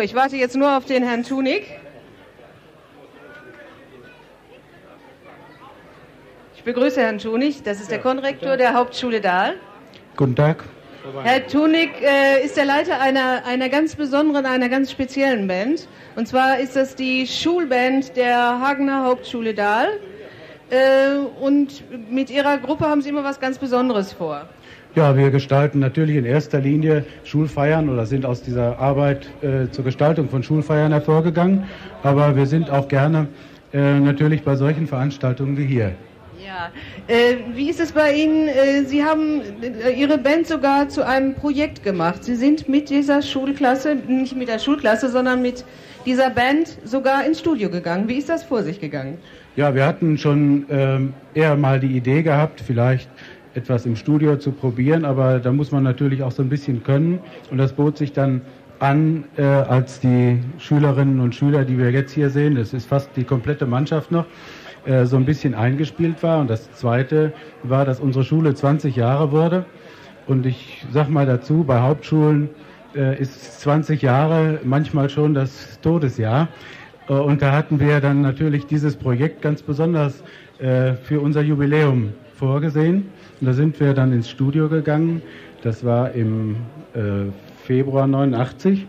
[0.00, 1.66] So, ich warte jetzt nur auf den Herrn Tunig.
[6.56, 9.56] Ich begrüße Herrn Tunig, das ist der Konrektor der Hauptschule Dahl.
[10.16, 10.64] Guten Tag.
[11.22, 15.86] Herr Tunig äh, ist der Leiter einer, einer ganz besonderen, einer ganz speziellen Band.
[16.16, 20.00] Und zwar ist das die Schulband der Hagener Hauptschule Dahl.
[20.70, 24.48] Äh, und mit Ihrer Gruppe haben Sie immer was ganz Besonderes vor.
[24.96, 29.84] Ja, wir gestalten natürlich in erster Linie Schulfeiern oder sind aus dieser Arbeit äh, zur
[29.84, 31.62] Gestaltung von Schulfeiern hervorgegangen.
[32.02, 33.28] Aber wir sind auch gerne
[33.72, 35.92] äh, natürlich bei solchen Veranstaltungen wie hier.
[36.44, 36.72] Ja,
[37.06, 38.48] äh, wie ist es bei Ihnen?
[38.48, 42.24] Äh, Sie haben äh, Ihre Band sogar zu einem Projekt gemacht.
[42.24, 45.64] Sie sind mit dieser Schulklasse, nicht mit der Schulklasse, sondern mit
[46.04, 48.08] dieser Band sogar ins Studio gegangen.
[48.08, 49.18] Wie ist das vor sich gegangen?
[49.54, 53.08] Ja, wir hatten schon ähm, eher mal die Idee gehabt, vielleicht
[53.60, 57.20] etwas im Studio zu probieren, aber da muss man natürlich auch so ein bisschen können.
[57.50, 58.40] Und das bot sich dann
[58.78, 63.10] an, äh, als die Schülerinnen und Schüler, die wir jetzt hier sehen, das ist fast
[63.16, 64.24] die komplette Mannschaft noch,
[64.86, 66.40] äh, so ein bisschen eingespielt war.
[66.40, 67.32] Und das Zweite
[67.62, 69.66] war, dass unsere Schule 20 Jahre wurde.
[70.26, 72.48] Und ich sag mal dazu, bei Hauptschulen
[72.94, 76.48] äh, ist 20 Jahre manchmal schon das Todesjahr.
[77.08, 80.24] Äh, Und da hatten wir dann natürlich dieses Projekt ganz besonders
[80.58, 83.08] äh, für unser Jubiläum vorgesehen.
[83.40, 85.22] Und da sind wir dann ins Studio gegangen.
[85.62, 86.56] Das war im
[86.94, 87.30] äh,
[87.64, 88.86] Februar 89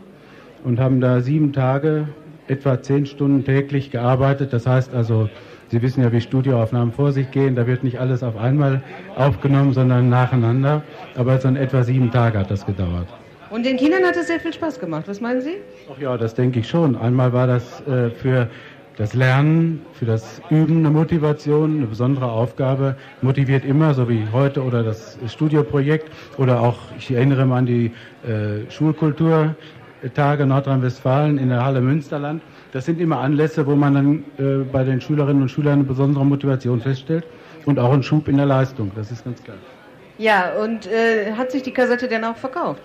[0.63, 2.07] und haben da sieben Tage,
[2.47, 4.51] etwa zehn Stunden täglich gearbeitet.
[4.51, 5.29] Das heißt also,
[5.69, 7.55] Sie wissen ja, wie Studioaufnahmen vor sich gehen.
[7.55, 8.81] Da wird nicht alles auf einmal
[9.15, 10.83] aufgenommen, sondern nacheinander.
[11.15, 13.07] Aber so in etwa sieben Tage hat das gedauert.
[13.51, 15.05] Und den Kindern hat es sehr viel Spaß gemacht.
[15.07, 15.55] Was meinen Sie?
[15.89, 16.97] Ach ja, das denke ich schon.
[16.97, 18.49] Einmal war das äh, für
[19.01, 22.95] das Lernen, für das Üben eine Motivation, eine besondere Aufgabe.
[23.23, 27.91] Motiviert immer, so wie heute oder das Studioprojekt oder auch, ich erinnere mal an die
[28.23, 32.43] äh, Schulkulturtage Nordrhein-Westfalen in der Halle Münsterland.
[32.73, 36.23] Das sind immer Anlässe, wo man dann äh, bei den Schülerinnen und Schülern eine besondere
[36.23, 37.25] Motivation feststellt
[37.65, 38.91] und auch einen Schub in der Leistung.
[38.95, 39.57] Das ist ganz klar.
[40.19, 42.83] Ja, und äh, hat sich die Kassette denn auch verkauft?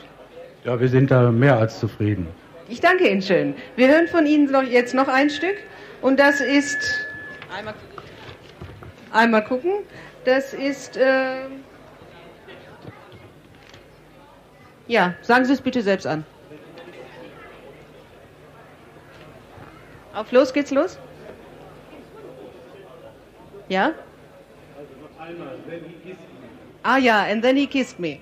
[0.64, 2.26] Ja, wir sind da mehr als zufrieden.
[2.70, 3.52] Ich danke Ihnen schön.
[3.76, 5.56] Wir hören von Ihnen jetzt noch ein Stück
[6.02, 6.78] und das ist
[7.54, 7.74] einmal,
[9.12, 9.84] einmal gucken.
[10.24, 11.46] Das ist äh,
[14.88, 16.24] ja, sagen Sie es bitte selbst an.
[20.14, 20.98] Auf los geht's los.
[23.68, 23.92] Ja?
[26.82, 28.20] Ah ja, and then he kissed me.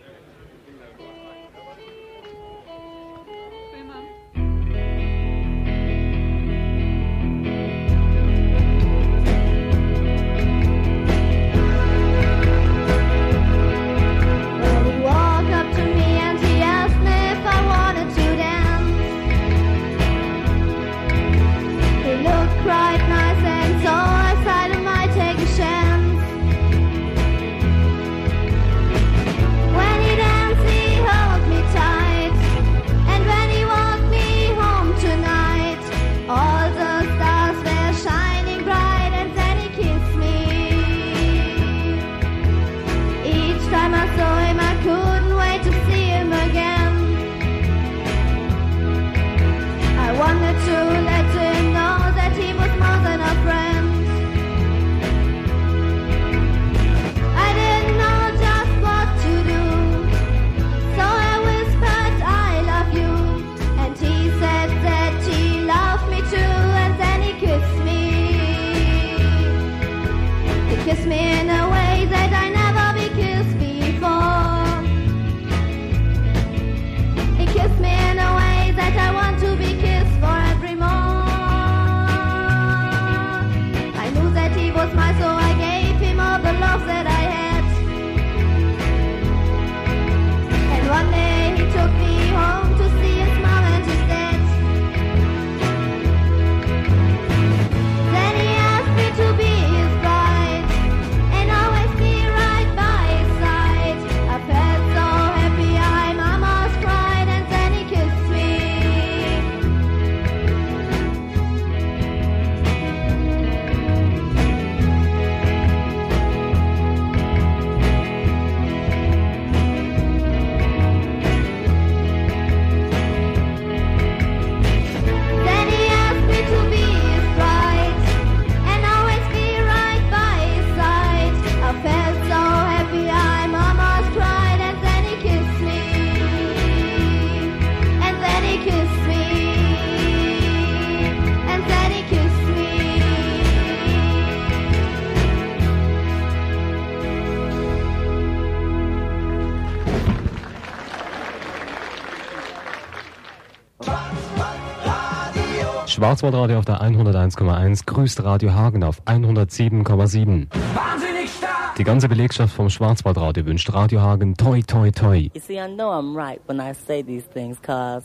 [156.04, 160.48] Schwarzwaldradio auf der 101,1 grüßt Radio Hagen auf 107,7.
[160.74, 161.76] Wahnsinnig stark!
[161.78, 165.30] Die ganze Belegschaft vom Schwarzwaldradio wünscht Radio Hagen toi toi toi.
[165.32, 168.04] You see, I know I'm right when I say these things, cause.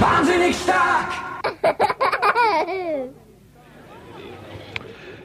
[0.00, 1.33] Wahnsinnig stark!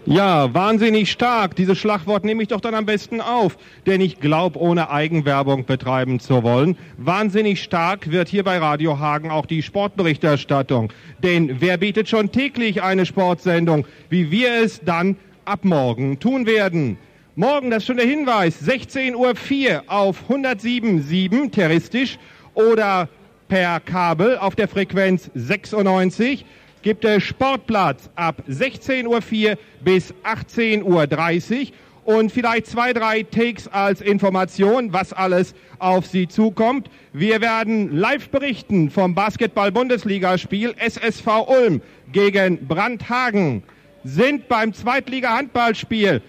[0.09, 1.55] Ja, wahnsinnig stark.
[1.55, 6.19] Dieses Schlagwort nehme ich doch dann am besten auf, denn ich glaube, ohne Eigenwerbung betreiben
[6.19, 6.79] zu wollen.
[6.97, 10.91] Wahnsinnig stark wird hier bei Radio Hagen auch die Sportberichterstattung.
[11.21, 16.97] Denn wer bietet schon täglich eine Sportsendung, wie wir es dann ab morgen tun werden?
[17.35, 22.17] Morgen, das ist schon der Hinweis, 16.04 Uhr auf 107.7 terroristisch
[22.55, 23.09] oder
[23.47, 26.45] per Kabel auf der Frequenz 96
[26.81, 29.05] gibt es Sportplatz ab 16.04
[29.51, 31.67] Uhr bis 18.30 Uhr
[32.05, 36.89] und vielleicht zwei, drei Takes als Information, was alles auf Sie zukommt.
[37.13, 43.63] Wir werden live berichten vom Basketball-Bundesligaspiel SSV Ulm gegen Brandhagen,
[44.03, 46.21] sind beim Zweitliga-Handballspiel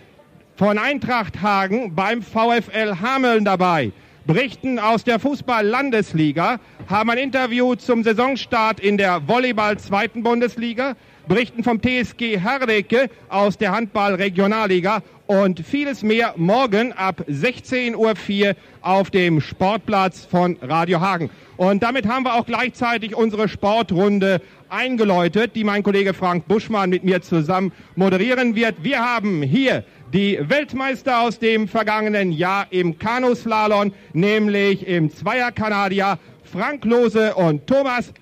[0.57, 3.93] von Eintracht Hagen beim VfL Hameln dabei
[4.33, 10.95] berichten aus der Fußball-Landesliga, haben ein Interview zum Saisonstart in der Volleyball-Zweiten Bundesliga,
[11.27, 19.11] berichten vom TSG Herdecke aus der Handball-Regionalliga und vieles mehr morgen ab 16.04 Uhr auf
[19.11, 21.29] dem Sportplatz von Radio Hagen.
[21.57, 27.03] Und damit haben wir auch gleichzeitig unsere Sportrunde eingeläutet, die mein Kollege Frank Buschmann mit
[27.03, 28.77] mir zusammen moderieren wird.
[28.85, 36.85] Wir haben hier die Weltmeister aus dem vergangenen Jahr im Kanuslalom, nämlich im Zweierkanadier Frank
[36.85, 38.13] Lose und Thomas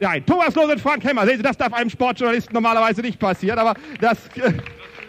[0.00, 1.24] Nein, Thomas Lose und Frank Hemmer.
[1.24, 4.52] Sehen Sie, das darf einem Sportjournalisten normalerweise nicht passieren, aber das äh,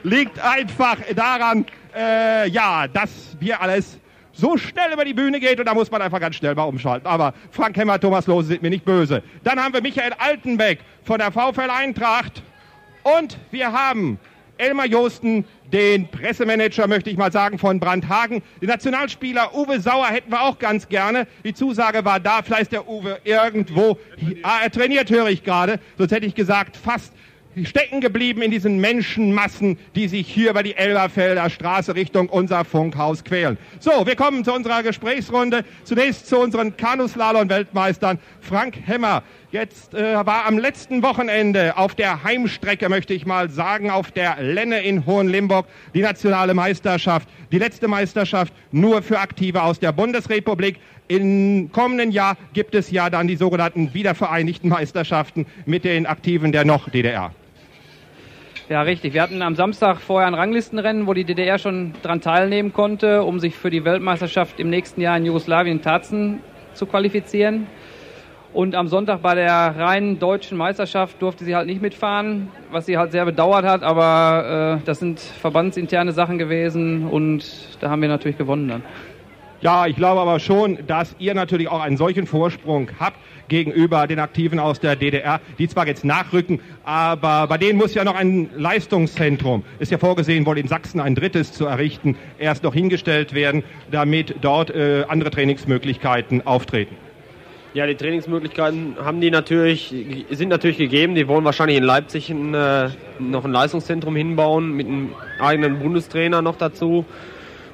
[0.03, 1.65] liegt einfach daran,
[1.95, 3.99] äh, ja, dass wir alles
[4.31, 7.07] so schnell über die Bühne geht und da muss man einfach ganz schnell mal umschalten.
[7.07, 9.23] Aber Frank Hemmer, Thomas Lose sind mir nicht böse.
[9.43, 12.43] Dann haben wir Michael Altenbeck von der VfL Eintracht
[13.03, 14.19] und wir haben
[14.57, 18.41] Elmar Josten, den Pressemanager, möchte ich mal sagen, von Brandhagen.
[18.61, 21.27] Den Nationalspieler Uwe Sauer hätten wir auch ganz gerne.
[21.43, 23.97] Die Zusage war da, vielleicht der Uwe irgendwo.
[24.43, 25.79] Ah, er trainiert, höre ich gerade.
[25.97, 27.13] Sonst hätte ich gesagt, fast
[27.63, 33.23] stecken geblieben in diesen Menschenmassen, die sich hier über die Elberfelder Straße Richtung unser Funkhaus
[33.23, 33.57] quälen.
[33.79, 35.63] So, wir kommen zu unserer Gesprächsrunde.
[35.83, 38.19] Zunächst zu unseren Kanuslalon-Weltmeistern.
[38.41, 39.23] Frank Hemmer,
[39.55, 44.35] jetzt äh, war am letzten Wochenende auf der Heimstrecke, möchte ich mal sagen, auf der
[44.41, 47.27] Lenne in Hohenlimburg die nationale Meisterschaft.
[47.51, 50.77] Die letzte Meisterschaft nur für Aktive aus der Bundesrepublik.
[51.07, 56.65] Im kommenden Jahr gibt es ja dann die sogenannten wiedervereinigten Meisterschaften mit den Aktiven der
[56.65, 57.31] noch DDR.
[58.67, 59.13] Ja, richtig.
[59.13, 63.39] Wir hatten am Samstag vorher ein Ranglistenrennen, wo die DDR schon dran teilnehmen konnte, um
[63.39, 66.39] sich für die Weltmeisterschaft im nächsten Jahr in Jugoslawien Tatzen
[66.73, 67.67] zu qualifizieren.
[68.55, 72.97] Und am Sonntag bei der reinen deutschen Meisterschaft durfte sie halt nicht mitfahren, was sie
[72.97, 77.45] halt sehr bedauert hat, aber äh, das sind verbandsinterne Sachen gewesen und
[77.81, 78.83] da haben wir natürlich gewonnen dann.
[79.59, 83.17] Ja, ich glaube aber schon, dass ihr natürlich auch einen solchen Vorsprung habt
[83.49, 88.05] gegenüber den Aktiven aus der DDR, die zwar jetzt nachrücken, aber bei denen muss ja
[88.05, 92.73] noch ein Leistungszentrum, ist ja vorgesehen, wohl in Sachsen ein drittes zu errichten, erst noch
[92.73, 96.95] hingestellt werden, damit dort äh, andere Trainingsmöglichkeiten auftreten.
[97.76, 99.93] Ja, die Trainingsmöglichkeiten haben die natürlich,
[100.30, 101.13] sind natürlich gegeben.
[101.13, 102.88] Die wollen wahrscheinlich in Leipzig ein, äh,
[103.19, 105.09] noch ein Leistungszentrum hinbauen mit einem
[105.41, 107.03] eigenen Bundestrainer noch dazu.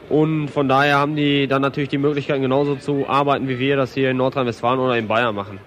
[0.09, 3.93] Und von daher haben die dann natürlich die Möglichkeit, genauso zu arbeiten, wie wir das
[3.93, 5.59] hier in Nordrhein-Westfalen oder in Bayern machen.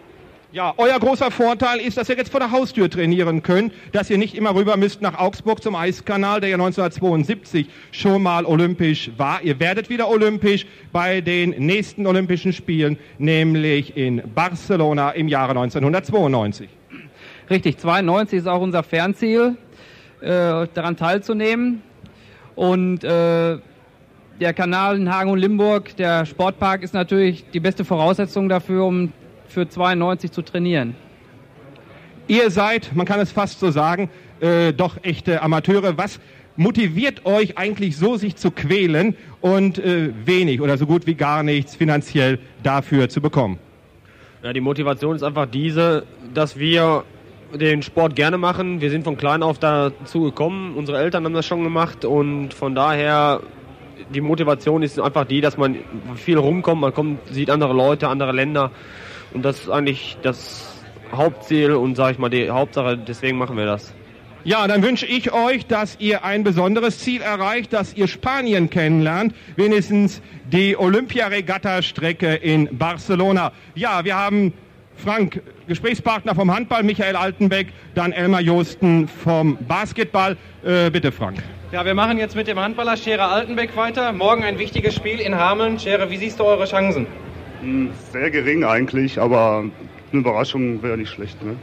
[0.55, 4.19] Ja, euer großer Vorteil ist, dass ihr jetzt vor der Haustür trainieren könnt, dass ihr
[4.19, 9.43] nicht immer rüber müsst nach Augsburg zum Eiskanal, der ja 1972 schon mal olympisch war.
[9.43, 16.69] Ihr werdet wieder olympisch bei den nächsten Olympischen Spielen, nämlich in Barcelona im Jahre 1992.
[17.51, 19.57] Richtig, 92 ist auch unser Fernziel,
[20.21, 21.83] äh, daran teilzunehmen.
[22.55, 23.59] Und äh,
[24.41, 29.13] der Kanal in Hagen und Limburg, der Sportpark, ist natürlich die beste Voraussetzung dafür, um
[29.55, 30.95] für 92 zu trainieren.
[32.27, 35.97] Ihr seid, man kann es fast so sagen, äh, doch echte Amateure.
[35.97, 36.21] Was
[36.57, 41.43] motiviert euch eigentlich so, sich zu quälen und äh, wenig oder so gut wie gar
[41.43, 43.59] nichts finanziell dafür zu bekommen?
[44.43, 47.05] Ja, die Motivation ist einfach diese, dass wir
[47.55, 48.81] den Sport gerne machen.
[48.81, 50.75] Wir sind von klein auf dazu gekommen.
[50.77, 53.41] Unsere Eltern haben das schon gemacht und von daher
[54.13, 55.77] die Motivation ist einfach die, dass man
[56.17, 58.71] viel rumkommt, man kommt, sieht andere Leute, andere Länder
[59.35, 60.83] und das ist eigentlich das
[61.13, 62.97] Hauptziel und sage ich mal die Hauptsache.
[62.97, 63.93] Deswegen machen wir das.
[64.45, 69.35] Ja, dann wünsche ich euch, dass ihr ein besonderes Ziel erreicht, dass ihr Spanien kennenlernt,
[69.57, 70.21] wenigstens
[70.53, 73.53] die Olympiaregatta-Strecke in Barcelona.
[73.75, 74.53] Ja, wir haben
[74.97, 80.37] Frank, Gesprächspartner vom Handball, Michael Altenbeck, dann Elmar Josten vom Basketball.
[80.63, 81.43] Äh, bitte, Frank.
[81.73, 84.13] Ja, wir machen jetzt mit dem Handballer Scherer Altenbeck weiter.
[84.13, 85.79] Morgen ein wichtiges Spiel in Hameln.
[85.79, 87.07] Scherer, wie siehst du eure Chancen?
[87.65, 89.65] Hm, Sehr gering eigentlich, aber
[90.13, 91.43] eine Überraschung wäre nicht schlecht.
[91.43, 91.57] Ne?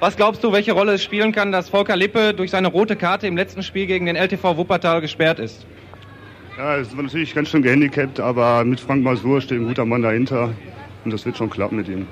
[0.00, 3.28] Was glaubst du, welche Rolle es spielen kann, dass Volker Lippe durch seine rote Karte
[3.28, 5.64] im letzten Spiel gegen den LTV Wuppertal gesperrt ist?
[6.58, 10.02] Ja, es war natürlich ganz schön gehandicapt, aber mit Frank Masur steht ein guter Mann
[10.02, 10.50] dahinter
[11.04, 12.06] und das wird schon klappen mit ihm.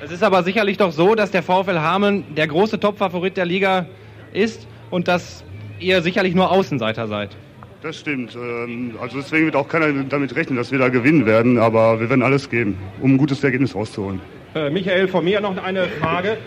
[0.00, 3.86] Es ist aber sicherlich doch so, dass der VfL Hameln der große Topfavorit der Liga
[4.32, 5.44] ist und dass
[5.80, 7.36] ihr sicherlich nur Außenseiter seid.
[7.82, 8.36] Das stimmt.
[8.36, 12.08] ähm, Also deswegen wird auch keiner damit rechnen, dass wir da gewinnen werden, aber wir
[12.08, 14.20] werden alles geben, um ein gutes Ergebnis rauszuholen.
[14.54, 16.38] Äh, Michael, von mir noch eine Frage.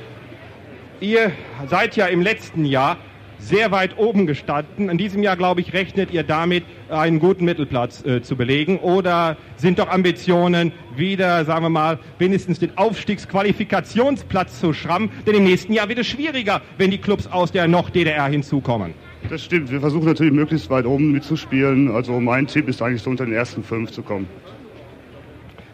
[1.01, 1.31] Ihr
[1.69, 2.97] seid ja im letzten Jahr
[3.37, 4.89] sehr weit oben gestanden.
[4.89, 8.79] In diesem Jahr, glaube ich, rechnet ihr damit, einen guten Mittelplatz äh, zu belegen.
[8.79, 15.09] Oder sind doch Ambitionen, wieder, sagen wir mal, wenigstens den Aufstiegsqualifikationsplatz zu schrammen?
[15.27, 18.93] Denn im nächsten Jahr wird es schwieriger, wenn die Clubs aus der noch DDR hinzukommen.
[19.29, 19.71] Das stimmt.
[19.71, 21.91] Wir versuchen natürlich möglichst weit oben mitzuspielen.
[21.91, 24.27] Also mein Tipp ist eigentlich so unter den ersten fünf zu kommen.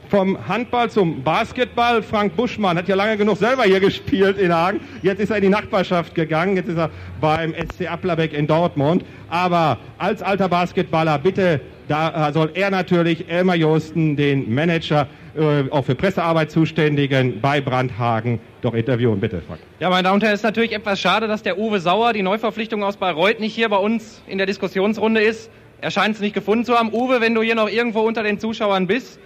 [0.09, 2.03] Vom Handball zum Basketball.
[2.03, 4.81] Frank Buschmann hat ja lange genug selber hier gespielt in Hagen.
[5.01, 6.57] Jetzt ist er in die Nachbarschaft gegangen.
[6.57, 6.89] Jetzt ist er
[7.21, 9.05] beim SC Applerbeck in Dortmund.
[9.29, 15.85] Aber als alter Basketballer, bitte, da soll er natürlich Elmar Josten, den Manager, äh, auch
[15.85, 19.19] für Pressearbeit zuständigen, bei Brandhagen doch interviewen.
[19.19, 19.59] Bitte, Frank.
[19.79, 22.21] Ja, meine Damen und Herren, es ist natürlich etwas schade, dass der Uwe Sauer, die
[22.21, 25.49] Neuverpflichtung aus Bayreuth, nicht hier bei uns in der Diskussionsrunde ist.
[25.79, 26.93] Er scheint es nicht gefunden zu haben.
[26.93, 29.19] Uwe, wenn du hier noch irgendwo unter den Zuschauern bist,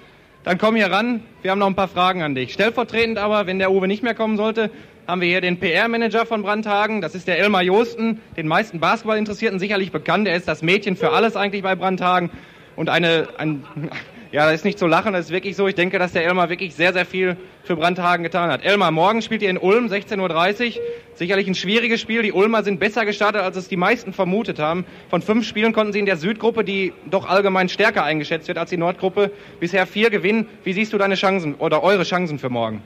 [0.43, 1.21] dann komm hier ran.
[1.41, 2.53] Wir haben noch ein paar Fragen an dich.
[2.53, 4.69] Stellvertretend aber, wenn der Uwe nicht mehr kommen sollte,
[5.07, 7.01] haben wir hier den PR-Manager von Brandhagen.
[7.01, 10.27] Das ist der Elmar Josten, den meisten Basketballinteressierten sicherlich bekannt.
[10.27, 12.31] Er ist das Mädchen für alles eigentlich bei Brandhagen.
[12.75, 13.63] Und eine, ein,
[14.31, 15.67] ja, das ist nicht zu lachen, das ist wirklich so.
[15.67, 18.65] Ich denke, dass der Elmar wirklich sehr, sehr viel für Brandhagen getan hat.
[18.65, 20.83] Elmar, morgen spielt ihr in Ulm, 16.30 Uhr.
[21.13, 22.23] Sicherlich ein schwieriges Spiel.
[22.23, 24.85] Die Ulmer sind besser gestartet, als es die meisten vermutet haben.
[25.09, 28.71] Von fünf Spielen konnten sie in der Südgruppe, die doch allgemein stärker eingeschätzt wird als
[28.71, 30.47] die Nordgruppe, bisher vier gewinnen.
[30.63, 32.81] Wie siehst du deine Chancen oder eure Chancen für morgen?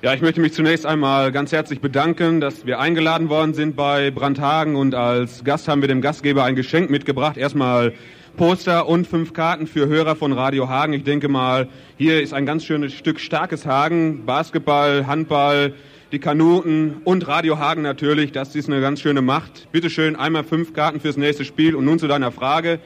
[0.00, 4.12] Ja, ich möchte mich zunächst einmal ganz herzlich bedanken, dass wir eingeladen worden sind bei
[4.12, 7.36] Brandhagen und als Gast haben wir dem Gastgeber ein Geschenk mitgebracht.
[7.36, 7.92] Erstmal
[8.36, 10.92] Poster und fünf Karten für Hörer von Radio Hagen.
[10.92, 14.24] Ich denke mal, hier ist ein ganz schönes Stück starkes Hagen.
[14.24, 15.74] Basketball, Handball,
[16.12, 18.30] die Kanuten und Radio Hagen natürlich.
[18.30, 19.66] Das ist eine ganz schöne Macht.
[19.72, 21.74] Bitte schön, einmal fünf Karten fürs nächste Spiel.
[21.74, 22.78] Und nun zu deiner Frage.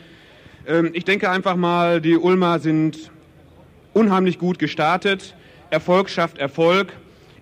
[0.66, 3.10] Ähm, ich denke einfach mal, die Ulmer sind
[3.92, 5.34] unheimlich gut gestartet.
[5.68, 6.94] Erfolg schafft Erfolg.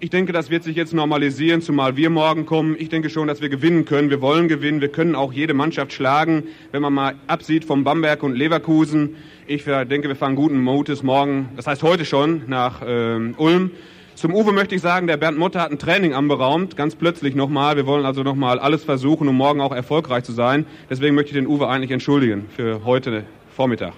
[0.03, 2.75] Ich denke, das wird sich jetzt normalisieren, zumal wir morgen kommen.
[2.79, 4.09] Ich denke schon, dass wir gewinnen können.
[4.09, 4.81] Wir wollen gewinnen.
[4.81, 9.17] Wir können auch jede Mannschaft schlagen, wenn man mal absieht vom Bamberg und Leverkusen.
[9.47, 13.73] Ich denke, wir fahren guten Mutes morgen, das heißt heute schon, nach ähm, Ulm.
[14.15, 17.77] Zum Uwe möchte ich sagen, der Bernd Motter hat ein Training anberaumt, ganz plötzlich nochmal.
[17.77, 20.65] Wir wollen also nochmal alles versuchen, um morgen auch erfolgreich zu sein.
[20.89, 23.25] Deswegen möchte ich den Uwe eigentlich entschuldigen für heute
[23.55, 23.93] Vormittag.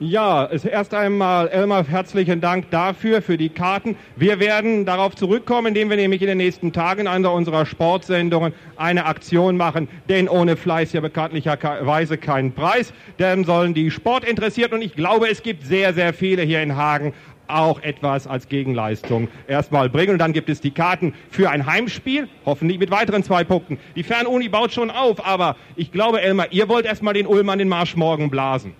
[0.00, 3.96] Ja, erst einmal, Elmar, herzlichen Dank dafür, für die Karten.
[4.16, 8.52] Wir werden darauf zurückkommen, indem wir nämlich in den nächsten Tagen in einer unserer Sportsendungen
[8.76, 12.92] eine Aktion machen, denn ohne Fleiß ja bekanntlicherweise kein Preis.
[13.18, 17.14] Dann sollen die Sportinteressierten, und ich glaube, es gibt sehr, sehr viele hier in Hagen,
[17.46, 20.14] auch etwas als Gegenleistung erstmal bringen.
[20.14, 23.78] Und dann gibt es die Karten für ein Heimspiel, hoffentlich mit weiteren zwei Punkten.
[23.94, 27.60] Die Fernuni baut schon auf, aber ich glaube, Elmar, ihr wollt erstmal den Ulm an
[27.60, 28.74] den Marsch morgen blasen.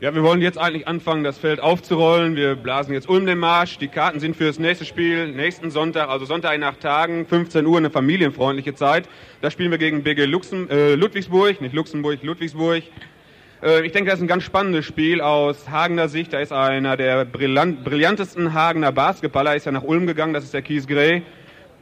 [0.00, 2.36] Ja, wir wollen jetzt eigentlich anfangen, das Feld aufzurollen.
[2.36, 3.78] Wir blasen jetzt Ulm den Marsch.
[3.78, 7.66] Die Karten sind für das nächste Spiel, nächsten Sonntag, also Sonntag in acht Tagen, 15
[7.66, 9.08] Uhr, eine familienfreundliche Zeit.
[9.40, 12.84] Da spielen wir gegen BG Luxem, äh, Ludwigsburg, nicht Luxemburg, Ludwigsburg.
[13.60, 16.32] Äh, ich denke, das ist ein ganz spannendes Spiel aus Hagener Sicht.
[16.32, 20.54] Da ist einer der brillant, brillantesten Hagener Basketballer, ist ja nach Ulm gegangen, das ist
[20.54, 21.22] der Kies Gray.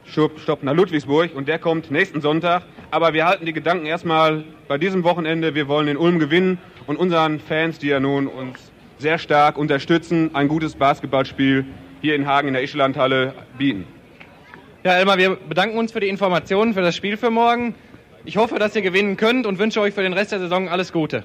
[0.05, 2.63] Schub, stopp nach Ludwigsburg und der kommt nächsten Sonntag.
[2.89, 5.53] Aber wir halten die Gedanken erstmal bei diesem Wochenende.
[5.53, 6.57] Wir wollen in Ulm gewinnen
[6.87, 11.65] und unseren Fans, die ja nun uns sehr stark unterstützen, ein gutes Basketballspiel
[12.01, 13.85] hier in Hagen in der Ischelandhalle bieten.
[14.83, 17.75] Ja, Elmar, wir bedanken uns für die Informationen für das Spiel für morgen.
[18.25, 20.91] Ich hoffe, dass ihr gewinnen könnt und wünsche euch für den Rest der Saison alles
[20.91, 21.23] Gute.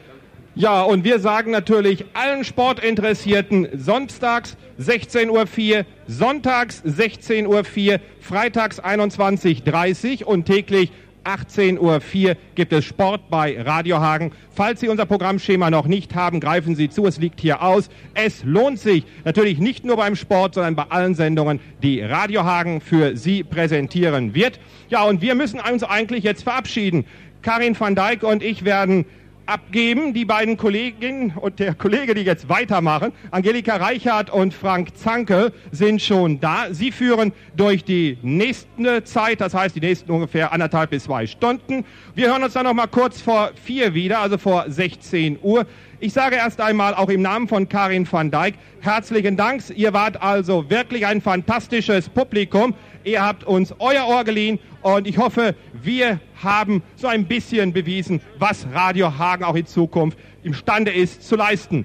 [0.55, 5.31] Ja, und wir sagen natürlich allen Sportinteressierten samstags 16.04
[5.79, 10.93] Uhr, sonntags 16.04 Uhr, freitags 21.30 Uhr und täglich
[11.25, 14.33] 18.04 Uhr gibt es Sport bei Radio Hagen.
[14.55, 17.07] Falls Sie unser Programmschema noch nicht haben, greifen Sie zu.
[17.07, 17.91] Es liegt hier aus.
[18.15, 22.81] Es lohnt sich natürlich nicht nur beim Sport, sondern bei allen Sendungen, die Radio Hagen
[22.81, 24.59] für Sie präsentieren wird.
[24.89, 27.05] Ja, und wir müssen uns eigentlich jetzt verabschieden.
[27.43, 29.05] Karin van Dijk und ich werden
[29.53, 30.15] abgeben.
[30.15, 36.01] Die beiden Kolleginnen und der Kollege, die jetzt weitermachen, Angelika Reichert und Frank Zanke, sind
[36.01, 36.73] schon da.
[36.73, 41.85] Sie führen durch die nächste Zeit, das heißt die nächsten ungefähr anderthalb bis zwei Stunden.
[42.15, 45.67] Wir hören uns dann noch mal kurz vor vier wieder, also vor 16 Uhr.
[46.05, 49.63] Ich sage erst einmal auch im Namen von Karin van Dijk herzlichen Dank.
[49.71, 52.75] Ihr wart also wirklich ein fantastisches Publikum.
[53.05, 58.21] Ihr habt uns euer Ohr geliehen und ich hoffe, wir haben so ein bisschen bewiesen,
[58.41, 61.85] was Radio Hagen auch in Zukunft imstande ist zu leisten.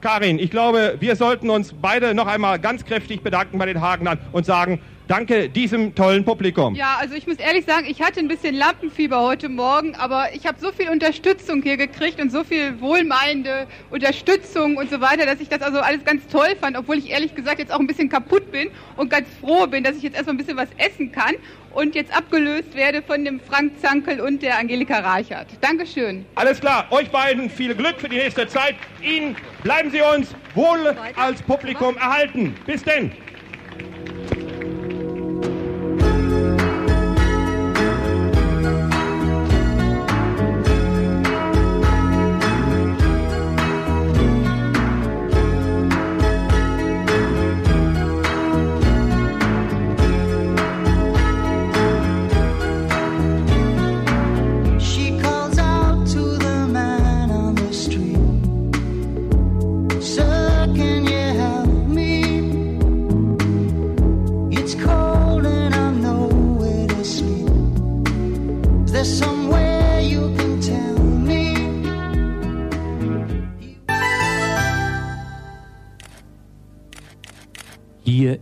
[0.00, 4.18] Karin, ich glaube, wir sollten uns beide noch einmal ganz kräftig bedanken bei den Hagenern
[4.32, 6.74] und sagen, danke diesem tollen Publikum.
[6.74, 10.46] Ja, also ich muss ehrlich sagen, ich hatte ein bisschen Lampenfieber heute Morgen, aber ich
[10.46, 15.40] habe so viel Unterstützung hier gekriegt und so viel wohlmeinende Unterstützung und so weiter, dass
[15.40, 18.08] ich das also alles ganz toll fand, obwohl ich ehrlich gesagt jetzt auch ein bisschen
[18.08, 21.34] kaputt bin und ganz froh bin, dass ich jetzt erstmal ein bisschen was essen kann
[21.72, 25.48] und jetzt abgelöst werde von dem Frank Zankel und der Angelika Reichert.
[25.60, 26.24] Dankeschön.
[26.36, 28.76] Alles klar, euch beiden viel Glück für die nächste Zeit.
[29.02, 32.54] Ihnen bleiben Sie uns wohl als Publikum erhalten.
[32.66, 33.12] Bis denn.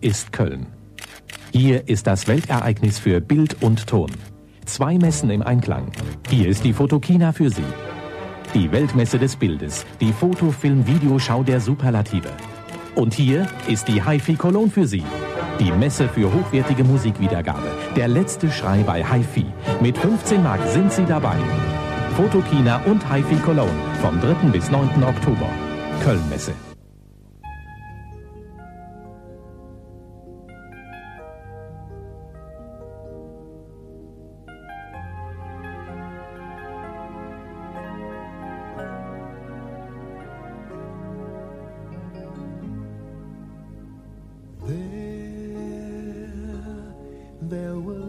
[0.02, 0.66] Ist Köln.
[1.52, 4.10] Hier ist das Weltereignis für Bild und Ton.
[4.64, 5.90] Zwei Messen im Einklang.
[6.28, 7.64] Hier ist die Fotokina für Sie.
[8.54, 12.30] Die Weltmesse des Bildes, die Foto-Film-Videoschau der Superlative.
[12.94, 15.04] Und hier ist die HiFi Cologne für Sie.
[15.58, 17.70] Die Messe für hochwertige Musikwiedergabe.
[17.96, 19.46] Der letzte Schrei bei HiFi.
[19.80, 21.36] Mit 15 Mark sind Sie dabei.
[22.16, 24.50] Fotokina und HiFi Cologne vom 3.
[24.50, 25.02] bis 9.
[25.04, 25.48] Oktober.
[26.02, 26.52] Kölnmesse.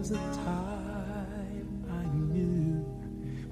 [0.04, 2.84] Was a time I knew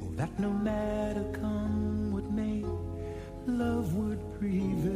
[0.03, 2.63] oh, that no matter come what may,
[3.47, 4.92] love would prevail.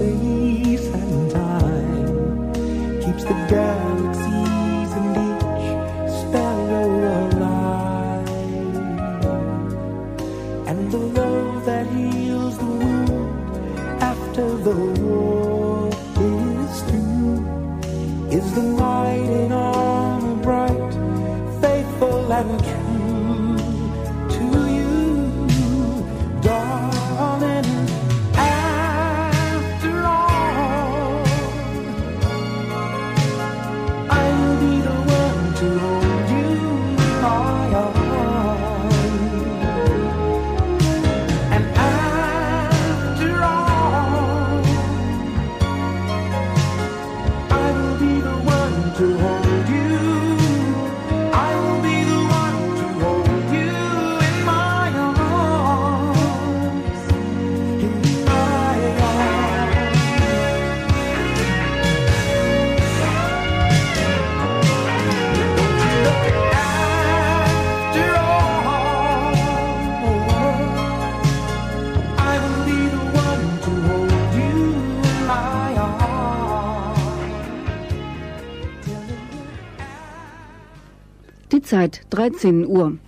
[0.00, 0.69] baby.
[81.70, 82.98] Zeit 13 Uhr.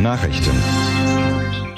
[0.00, 0.50] Nachrichten.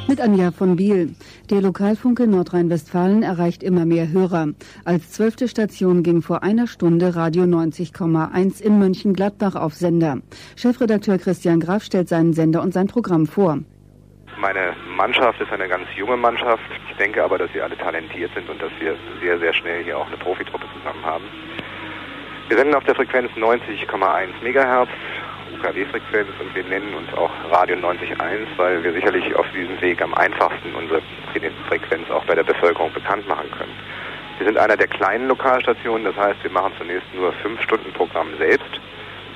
[0.08, 1.14] Mit Anja von Biel.
[1.50, 4.54] Der Lokalfunke Nordrhein-Westfalen erreicht immer mehr Hörer.
[4.86, 10.22] Als zwölfte Station ging vor einer Stunde Radio 90,1 in Mönchengladbach auf Sender.
[10.56, 13.58] Chefredakteur Christian Graf stellt seinen Sender und sein Programm vor.
[14.42, 16.64] Meine Mannschaft ist eine ganz junge Mannschaft.
[16.90, 19.96] Ich denke aber, dass sie alle talentiert sind und dass wir sehr, sehr schnell hier
[19.96, 21.22] auch eine Profitruppe zusammen haben.
[22.48, 24.90] Wir senden auf der Frequenz 90,1 Megahertz,
[25.54, 30.12] UKW-Frequenz und wir nennen uns auch Radio 90.1, weil wir sicherlich auf diesem Weg am
[30.12, 31.02] einfachsten unsere
[31.68, 33.78] Frequenz auch bei der Bevölkerung bekannt machen können.
[34.38, 38.36] Wir sind einer der kleinen Lokalstationen, das heißt, wir machen zunächst nur fünf Stunden Programm
[38.38, 38.80] selbst,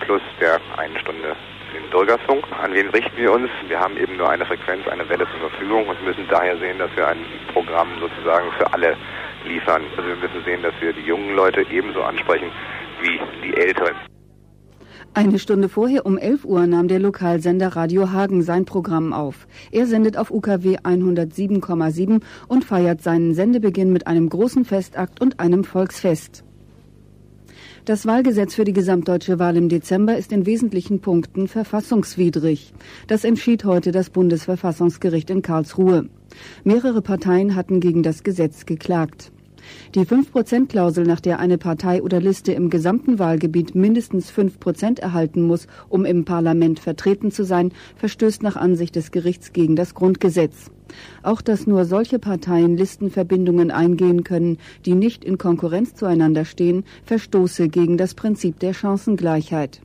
[0.01, 2.45] plus der eine Stunde für den Bürgerfunk.
[2.63, 3.51] An wen richten wir uns?
[3.69, 6.95] Wir haben eben nur eine Frequenz, eine Welle zur Verfügung und müssen daher sehen, dass
[6.97, 7.19] wir ein
[7.53, 8.97] Programm sozusagen für alle
[9.45, 9.83] liefern.
[9.97, 12.51] Also wir müssen sehen, dass wir die jungen Leute ebenso ansprechen
[13.01, 13.95] wie die Älteren.
[15.15, 19.47] Eine Stunde vorher um 11 Uhr nahm der Lokalsender Radio Hagen sein Programm auf.
[19.73, 25.65] Er sendet auf UKW 107,7 und feiert seinen Sendebeginn mit einem großen Festakt und einem
[25.65, 26.46] Volksfest.
[27.87, 32.75] Das Wahlgesetz für die gesamtdeutsche Wahl im Dezember ist in wesentlichen Punkten verfassungswidrig.
[33.07, 36.09] Das entschied heute das Bundesverfassungsgericht in Karlsruhe.
[36.65, 39.31] Mehrere Parteien hatten gegen das Gesetz geklagt.
[39.95, 45.69] Die 5%-Klausel, nach der eine Partei oder Liste im gesamten Wahlgebiet mindestens 5% erhalten muss,
[45.89, 50.73] um im Parlament vertreten zu sein, verstößt nach Ansicht des Gerichts gegen das Grundgesetz.
[51.23, 57.69] Auch dass nur solche Parteien Listenverbindungen eingehen können, die nicht in Konkurrenz zueinander stehen, verstoße
[57.69, 59.81] gegen das Prinzip der Chancengleichheit.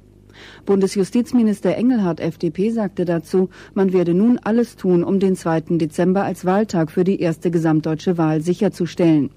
[0.66, 5.78] Bundesjustizminister Engelhardt FDP sagte dazu, man werde nun alles tun, um den 2.
[5.78, 9.30] Dezember als Wahltag für die erste gesamtdeutsche Wahl sicherzustellen.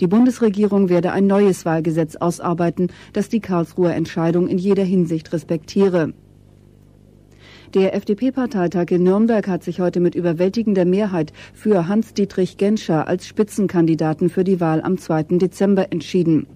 [0.00, 6.12] Die Bundesregierung werde ein neues Wahlgesetz ausarbeiten, das die Karlsruher Entscheidung in jeder Hinsicht respektiere.
[7.76, 14.30] Der FDP-Parteitag in Nürnberg hat sich heute mit überwältigender Mehrheit für Hans-Dietrich Genscher als Spitzenkandidaten
[14.30, 15.36] für die Wahl am 2.
[15.36, 16.46] Dezember entschieden.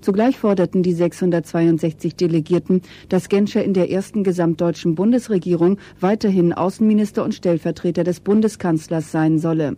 [0.00, 7.34] Zugleich forderten die 662 Delegierten, dass Genscher in der ersten gesamtdeutschen Bundesregierung weiterhin Außenminister und
[7.34, 9.76] Stellvertreter des Bundeskanzlers sein solle.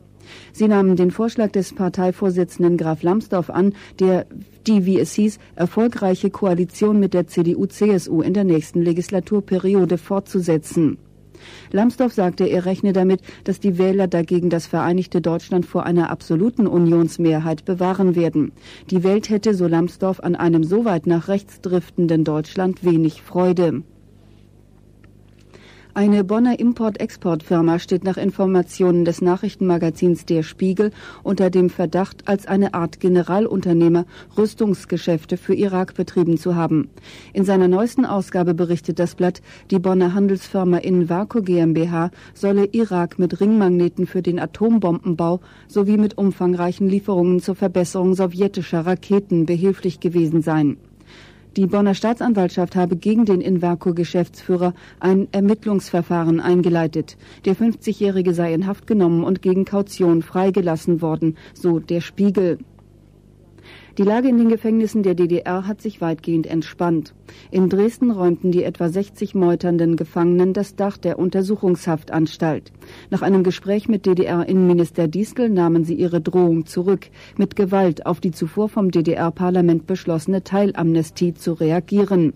[0.53, 4.27] Sie nahmen den Vorschlag des Parteivorsitzenden Graf Lambsdorff an, der
[4.67, 10.99] die, wie es hieß, erfolgreiche Koalition mit der CDU-CSU in der nächsten Legislaturperiode fortzusetzen.
[11.73, 16.67] Lambsdorff sagte, er rechne damit, dass die Wähler dagegen das vereinigte Deutschland vor einer absoluten
[16.67, 18.53] Unionsmehrheit bewahren werden.
[18.91, 23.83] Die Welt hätte, so Lambsdorff, an einem so weit nach rechts driftenden Deutschland wenig Freude.
[25.97, 30.91] Eine Bonner Import-Export-Firma steht nach Informationen des Nachrichtenmagazins Der Spiegel
[31.23, 34.05] unter dem Verdacht, als eine Art Generalunternehmer
[34.37, 36.91] Rüstungsgeschäfte für Irak betrieben zu haben.
[37.33, 39.41] In seiner neuesten Ausgabe berichtet das Blatt,
[39.71, 45.39] die Bonner Handelsfirma Invaco GmbH solle Irak mit Ringmagneten für den Atombombenbau
[45.69, 50.77] sowie mit umfangreichen Lieferungen zur Verbesserung sowjetischer Raketen behilflich gewesen sein.
[51.57, 57.17] Die Bonner Staatsanwaltschaft habe gegen den Invaco-Geschäftsführer ein Ermittlungsverfahren eingeleitet.
[57.45, 62.59] Der 50-Jährige sei in Haft genommen und gegen Kaution freigelassen worden, so der Spiegel.
[63.97, 67.15] Die Lage in den Gefängnissen der DDR hat sich weitgehend entspannt.
[67.53, 72.73] In Dresden räumten die etwa 60 meuternden Gefangenen das Dach der Untersuchungshaftanstalt.
[73.11, 78.33] Nach einem Gespräch mit DDR-Innenminister Diestel nahmen sie ihre Drohung zurück, mit Gewalt auf die
[78.33, 82.33] zuvor vom DDR-Parlament beschlossene Teilamnestie zu reagieren.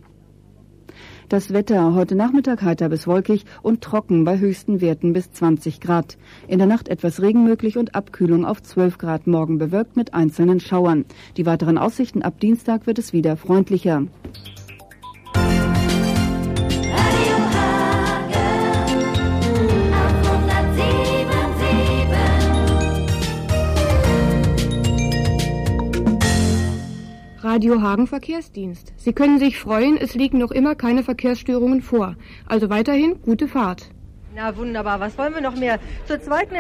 [1.29, 6.16] Das Wetter heute Nachmittag heiter bis wolkig und trocken bei höchsten Werten bis 20 Grad.
[6.47, 10.59] In der Nacht etwas Regen möglich und Abkühlung auf 12 Grad morgen bewölkt mit einzelnen
[10.59, 11.05] Schauern.
[11.37, 14.05] Die weiteren Aussichten ab Dienstag wird es wieder freundlicher.
[27.59, 28.92] Radio Hagen Verkehrsdienst.
[28.96, 32.14] Sie können sich freuen, es liegen noch immer keine Verkehrsstörungen vor.
[32.46, 33.90] Also weiterhin gute Fahrt.
[34.32, 35.80] Na wunderbar, was wollen wir noch mehr?
[36.06, 36.54] Zur zweiten